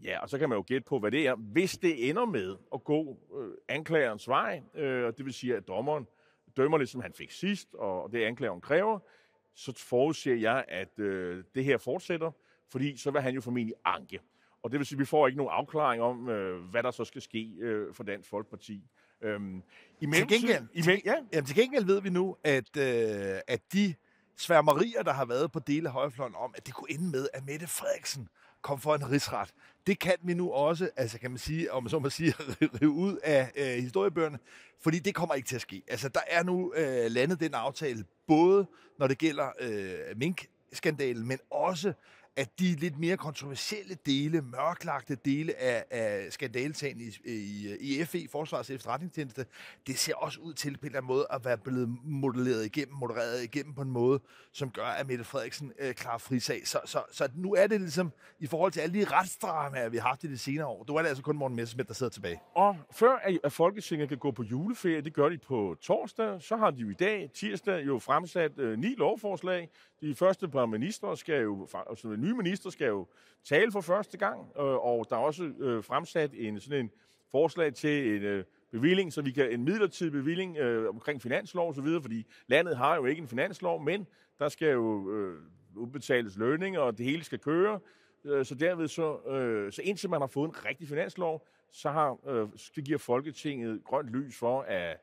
Ja, 0.03 0.19
og 0.21 0.29
så 0.29 0.37
kan 0.37 0.49
man 0.49 0.57
jo 0.57 0.63
gætte 0.67 0.85
på, 0.85 0.99
hvad 0.99 1.11
det 1.11 1.27
er. 1.27 1.35
Hvis 1.35 1.77
det 1.77 2.09
ender 2.09 2.25
med 2.25 2.55
at 2.73 2.83
gå 2.83 3.17
øh, 3.41 3.51
anklagerens 3.67 4.27
vej, 4.27 4.61
øh, 4.75 5.05
og 5.05 5.17
det 5.17 5.25
vil 5.25 5.33
sige, 5.33 5.55
at 5.55 5.67
dommeren 5.67 6.07
dømmer 6.57 6.77
det, 6.77 6.89
som 6.89 7.01
han 7.01 7.13
fik 7.13 7.31
sidst, 7.31 7.73
og 7.73 8.11
det 8.11 8.23
anklageren 8.23 8.61
kræver, 8.61 8.99
så 9.55 9.73
forudser 9.77 10.35
jeg, 10.35 10.65
at 10.67 10.99
øh, 10.99 11.43
det 11.55 11.63
her 11.63 11.77
fortsætter, 11.77 12.31
fordi 12.69 12.97
så 12.97 13.11
vil 13.11 13.21
han 13.21 13.35
jo 13.35 13.41
formentlig 13.41 13.75
anke. 13.85 14.19
Og 14.63 14.71
det 14.71 14.79
vil 14.79 14.85
sige, 14.87 14.95
at 14.95 14.99
vi 14.99 15.05
får 15.05 15.27
ikke 15.27 15.37
nogen 15.37 15.51
afklaring 15.53 16.01
om, 16.01 16.29
øh, 16.29 16.61
hvad 16.63 16.83
der 16.83 16.91
så 16.91 17.05
skal 17.05 17.21
ske 17.21 17.55
øh, 17.59 17.93
for 17.93 18.03
Dansk 18.03 18.29
Folkeparti. 18.29 18.83
Øhm, 19.21 19.63
i 20.01 20.05
til 20.05 20.27
gengæld, 20.27 20.63
mell- 20.75 21.01
ja. 21.05 21.15
jamen, 21.33 21.45
til 21.45 21.55
gengæld 21.55 21.85
ved 21.85 22.01
vi 22.01 22.09
nu, 22.09 22.37
at, 22.43 22.77
øh, 22.77 23.39
at 23.47 23.73
de 23.73 23.93
sværmerier, 24.37 25.03
der 25.03 25.13
har 25.13 25.25
været 25.25 25.51
på 25.51 25.59
dele 25.59 25.87
af 25.87 25.93
højrefløjen 25.93 26.35
om, 26.35 26.53
at 26.57 26.65
det 26.65 26.73
kunne 26.73 26.91
ende 26.91 27.11
med, 27.11 27.27
at 27.33 27.45
Mette 27.45 27.67
Frederiksen 27.67 28.27
kom 28.61 28.79
for 28.79 28.95
en 28.95 29.11
rigsret. 29.11 29.53
Det 29.87 29.99
kan 29.99 30.15
vi 30.23 30.33
nu 30.33 30.51
også, 30.51 30.89
altså 30.95 31.19
kan 31.19 31.31
man 31.31 31.37
sige, 31.37 31.71
om 31.71 31.89
så 31.89 31.99
må 31.99 32.09
sige, 32.09 32.33
rive 32.81 32.89
ud 32.89 33.17
af 33.23 33.51
øh, 33.55 33.83
historiebøgerne, 33.83 34.39
fordi 34.81 34.99
det 34.99 35.15
kommer 35.15 35.35
ikke 35.35 35.47
til 35.47 35.55
at 35.55 35.61
ske. 35.61 35.83
Altså, 35.87 36.09
der 36.09 36.21
er 36.27 36.43
nu 36.43 36.73
øh, 36.75 37.11
landet 37.11 37.39
den 37.39 37.53
aftale, 37.53 38.05
både 38.27 38.67
når 38.99 39.07
det 39.07 39.17
gælder 39.17 39.49
øh, 39.59 40.17
mink-skandalen, 40.17 41.27
men 41.27 41.39
også 41.51 41.93
at 42.35 42.59
de 42.59 42.75
lidt 42.75 42.99
mere 42.99 43.17
kontroversielle 43.17 43.97
dele, 44.05 44.41
mørklagte 44.41 45.15
dele 45.15 45.61
af, 45.61 45.85
af 45.91 46.27
skandaletagen 46.33 47.01
i, 47.01 47.31
i, 47.31 47.75
i 47.79 48.05
FE, 48.05 48.27
Forsvars 48.31 48.69
Efterretningstjeneste, 48.69 49.45
det 49.87 49.97
ser 49.97 50.15
også 50.15 50.39
ud 50.39 50.53
til 50.53 50.77
på 50.77 50.79
en 50.81 50.85
eller 50.85 50.97
anden 50.97 51.07
måde 51.07 51.27
at 51.29 51.45
være 51.45 51.57
blevet 51.57 51.97
modelleret 52.03 52.65
igennem, 52.65 52.95
modereret 52.95 53.43
igennem 53.43 53.73
på 53.73 53.81
en 53.81 53.89
måde, 53.89 54.19
som 54.51 54.71
gør, 54.71 54.85
at 54.85 55.07
Mette 55.07 55.23
Frederiksen 55.23 55.71
øh, 55.79 55.93
klarer 55.93 56.17
frisag. 56.17 56.67
Så, 56.67 56.79
så, 56.85 57.03
så 57.11 57.29
nu 57.35 57.53
er 57.53 57.67
det 57.67 57.81
ligesom, 57.81 58.11
i 58.39 58.47
forhold 58.47 58.71
til 58.71 58.79
alle 58.79 58.99
de 58.99 59.05
retsdramaer, 59.05 59.89
vi 59.89 59.97
har 59.97 60.07
haft 60.07 60.23
i 60.23 60.27
de 60.27 60.37
senere 60.37 60.67
år, 60.67 60.83
du 60.83 60.95
er 60.95 61.01
det 61.01 61.09
altså 61.09 61.23
kun 61.23 61.37
Morten 61.37 61.55
Messersmith, 61.55 61.87
der 61.87 61.93
sidder 61.93 62.09
tilbage. 62.09 62.39
Og 62.55 62.77
før 62.91 63.39
at 63.43 63.53
Folketinget 63.53 64.09
kan 64.09 64.17
gå 64.17 64.31
på 64.31 64.43
juleferie, 64.43 65.01
det 65.01 65.13
gør 65.13 65.29
de 65.29 65.37
på 65.37 65.75
torsdag, 65.81 66.41
så 66.41 66.55
har 66.55 66.71
de 66.71 66.81
jo 66.81 66.89
i 66.89 66.93
dag, 66.93 67.29
tirsdag, 67.33 67.87
jo 67.87 67.99
fremsat 67.99 68.59
øh, 68.59 68.79
ni 68.79 68.95
lovforslag. 68.97 69.69
De 70.01 70.15
første 70.15 70.47
par 70.47 70.65
ministre 70.65 71.17
skal 71.17 71.41
jo, 71.41 71.67
altså 71.89 72.07
nye 72.23 72.33
minister 72.33 72.69
skal 72.69 72.87
jo 72.87 73.07
tale 73.43 73.71
for 73.71 73.81
første 73.81 74.17
gang, 74.17 74.39
øh, 74.57 74.63
og 74.63 75.05
der 75.09 75.15
er 75.15 75.19
også 75.19 75.43
øh, 75.43 75.83
fremsat 75.83 76.31
en 76.33 76.59
sådan 76.59 76.79
en 76.79 76.91
forslag 77.31 77.73
til 77.73 78.15
en 78.15 78.23
øh, 78.23 78.43
bevilling, 78.71 79.13
så 79.13 79.21
vi 79.21 79.31
kan 79.31 79.51
en 79.51 79.63
midlertidig 79.63 80.11
bevilling 80.11 80.57
øh, 80.57 80.89
omkring 80.89 81.21
finanslov 81.21 81.67
og 81.67 81.75
så 81.75 81.81
videre, 81.81 82.01
fordi 82.01 82.25
landet 82.47 82.77
har 82.77 82.95
jo 82.95 83.05
ikke 83.05 83.21
en 83.21 83.27
finanslov, 83.27 83.83
men 83.83 84.07
der 84.39 84.49
skal 84.49 84.71
jo 84.71 85.11
øh, 85.11 85.41
udbetales 85.75 86.37
lønninger, 86.37 86.79
og 86.79 86.97
det 86.97 87.05
hele 87.05 87.23
skal 87.23 87.39
køre. 87.39 87.79
Øh, 88.25 88.45
så 88.45 88.55
derved 88.55 88.87
så, 88.87 89.17
øh, 89.27 89.71
så 89.71 89.81
indtil 89.81 90.09
man 90.09 90.21
har 90.21 90.27
fået 90.27 90.49
en 90.49 90.65
rigtig 90.65 90.87
finanslov, 90.87 91.47
så 91.71 91.89
har, 91.89 92.29
øh, 92.29 92.47
så 92.55 92.81
giver 92.81 92.97
Folketinget 92.97 93.83
grønt 93.83 94.09
lys 94.09 94.37
for, 94.37 94.61
at 94.61 94.97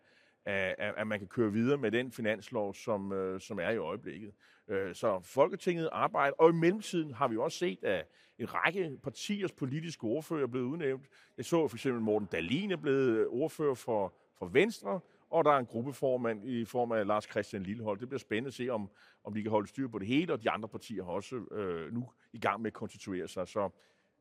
at, 0.45 0.95
at, 0.97 1.07
man 1.07 1.19
kan 1.19 1.29
køre 1.29 1.53
videre 1.53 1.79
med 1.79 1.91
den 1.91 2.13
finanslov, 2.13 2.75
som, 2.75 3.13
øh, 3.13 3.41
som 3.41 3.59
er 3.59 3.71
i 3.71 3.77
øjeblikket. 3.77 4.33
Øh, 4.69 4.95
så 4.95 5.21
Folketinget 5.25 5.89
arbejder, 5.93 6.35
og 6.39 6.51
i 6.51 6.53
mellemtiden 6.53 7.15
har 7.15 7.29
vi 7.29 7.37
også 7.37 7.59
set, 7.59 7.85
at 7.85 8.07
en 8.39 8.55
række 8.55 8.99
partiers 9.03 9.53
politiske 9.53 10.05
ordfører 10.05 10.43
er 10.43 10.47
blevet 10.47 10.67
udnævnt. 10.67 11.07
Jeg 11.37 11.45
så 11.45 11.69
for 11.69 11.77
eksempel 11.77 12.03
Morten 12.03 12.29
Dalin 12.33 12.71
er 12.71 12.77
blevet 12.77 13.09
øh, 13.09 13.27
ordfører 13.29 13.75
for, 13.75 14.15
for 14.39 14.47
Venstre, 14.47 15.01
og 15.31 15.45
der 15.45 15.51
er 15.51 15.59
en 15.59 15.67
gruppeformand 15.67 16.45
i 16.45 16.65
form 16.65 16.93
af 16.93 17.07
Lars 17.07 17.25
Christian 17.25 17.63
Lillehold. 17.63 17.99
Det 18.01 18.09
bliver 18.09 18.19
spændende 18.19 18.49
at 18.49 18.55
se, 18.55 18.69
om, 18.69 18.91
om 19.25 19.35
de 19.35 19.43
kan 19.43 19.51
holde 19.51 19.69
styr 19.69 19.89
på 19.89 19.99
det 19.99 20.07
hele, 20.07 20.33
og 20.33 20.43
de 20.43 20.51
andre 20.51 20.69
partier 20.69 21.05
har 21.05 21.13
også 21.13 21.37
øh, 21.51 21.95
nu 21.95 22.09
i 22.33 22.39
gang 22.39 22.61
med 22.61 22.71
at 22.71 22.75
konstituere 22.75 23.29
sig. 23.29 23.49
Så 23.49 23.71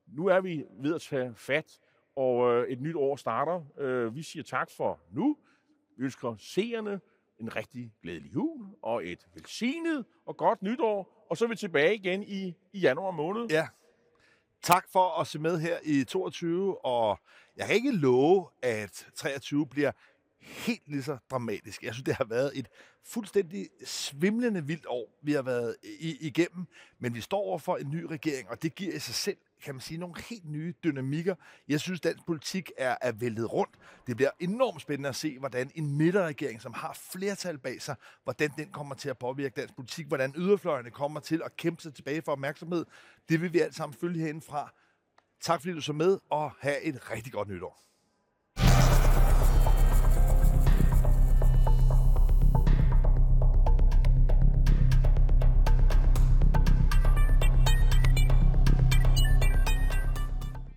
nu 0.07 0.27
er 0.27 0.39
vi 0.39 0.65
ved 0.81 0.95
at 0.95 1.01
tage 1.01 1.33
fat, 1.35 1.79
og 2.15 2.53
øh, 2.53 2.67
et 2.67 2.81
nyt 2.81 2.95
år 2.95 3.15
starter. 3.15 3.63
Øh, 3.77 4.15
vi 4.15 4.23
siger 4.23 4.43
tak 4.43 4.69
for 4.77 4.99
nu. 5.11 5.37
Vi 5.99 6.03
ønsker 6.03 6.35
seerne 6.39 7.01
en 7.39 7.55
rigtig 7.55 7.93
glædelig 8.01 8.33
jul 8.33 8.67
og 8.81 9.07
et 9.07 9.27
velsignet 9.33 10.05
og 10.25 10.37
godt 10.37 10.61
nytår. 10.61 11.25
Og 11.29 11.37
så 11.37 11.45
er 11.45 11.49
vi 11.49 11.55
tilbage 11.55 11.95
igen 11.95 12.23
i, 12.23 12.55
i 12.73 12.79
januar 12.79 13.11
måned. 13.11 13.47
Ja. 13.49 13.67
Tak 14.61 14.87
for 14.91 15.21
at 15.21 15.27
se 15.27 15.39
med 15.39 15.59
her 15.59 15.77
i 15.83 16.03
22, 16.03 16.85
og 16.85 17.19
jeg 17.57 17.67
kan 17.67 17.75
ikke 17.75 17.91
love, 17.91 18.47
at 18.61 19.07
23 19.15 19.67
bliver 19.67 19.91
helt 20.39 20.87
lige 20.87 21.03
så 21.03 21.17
dramatisk. 21.31 21.83
Jeg 21.83 21.93
synes, 21.93 22.03
det 22.03 22.15
har 22.15 22.25
været 22.25 22.51
et 22.55 22.67
fuldstændig 23.03 23.69
svimlende 23.85 24.65
vildt 24.65 24.85
år, 24.87 25.19
vi 25.21 25.31
har 25.31 25.41
været 25.41 25.75
i, 25.83 26.17
igennem, 26.27 26.65
men 26.99 27.15
vi 27.15 27.21
står 27.21 27.39
over 27.39 27.59
for 27.59 27.77
en 27.77 27.89
ny 27.89 28.03
regering, 28.03 28.49
og 28.49 28.63
det 28.63 28.75
giver 28.75 28.95
i 28.95 28.99
sig 28.99 29.15
selv 29.15 29.37
kan 29.63 29.75
man 29.75 29.81
sige, 29.81 29.97
nogle 29.97 30.21
helt 30.29 30.49
nye 30.49 30.73
dynamikker. 30.83 31.35
Jeg 31.67 31.79
synes, 31.79 32.01
dansk 32.01 32.25
politik 32.25 32.71
er, 32.77 32.95
er 33.01 33.11
væltet 33.11 33.53
rundt. 33.53 33.75
Det 34.07 34.15
bliver 34.15 34.31
enormt 34.39 34.81
spændende 34.81 35.09
at 35.09 35.15
se, 35.15 35.39
hvordan 35.39 35.71
en 35.75 35.97
midterregering, 35.97 36.61
som 36.61 36.73
har 36.73 36.93
flertal 37.11 37.57
bag 37.57 37.81
sig, 37.81 37.95
hvordan 38.23 38.51
den 38.57 38.71
kommer 38.71 38.95
til 38.95 39.09
at 39.09 39.17
påvirke 39.17 39.61
dansk 39.61 39.75
politik, 39.75 40.07
hvordan 40.07 40.33
yderfløjene 40.37 40.91
kommer 40.91 41.19
til 41.19 41.41
at 41.45 41.55
kæmpe 41.55 41.81
sig 41.81 41.93
tilbage 41.93 42.21
for 42.21 42.31
opmærksomhed. 42.31 42.85
Det 43.29 43.41
vil 43.41 43.53
vi 43.53 43.59
alt 43.59 43.75
sammen 43.75 43.97
følge 44.01 44.19
herindefra. 44.19 44.73
Tak 45.41 45.61
fordi 45.61 45.73
du 45.73 45.81
så 45.81 45.93
med, 45.93 46.19
og 46.29 46.51
have 46.59 46.81
et 46.81 47.11
rigtig 47.11 47.33
godt 47.33 47.47
nytår. 47.47 47.88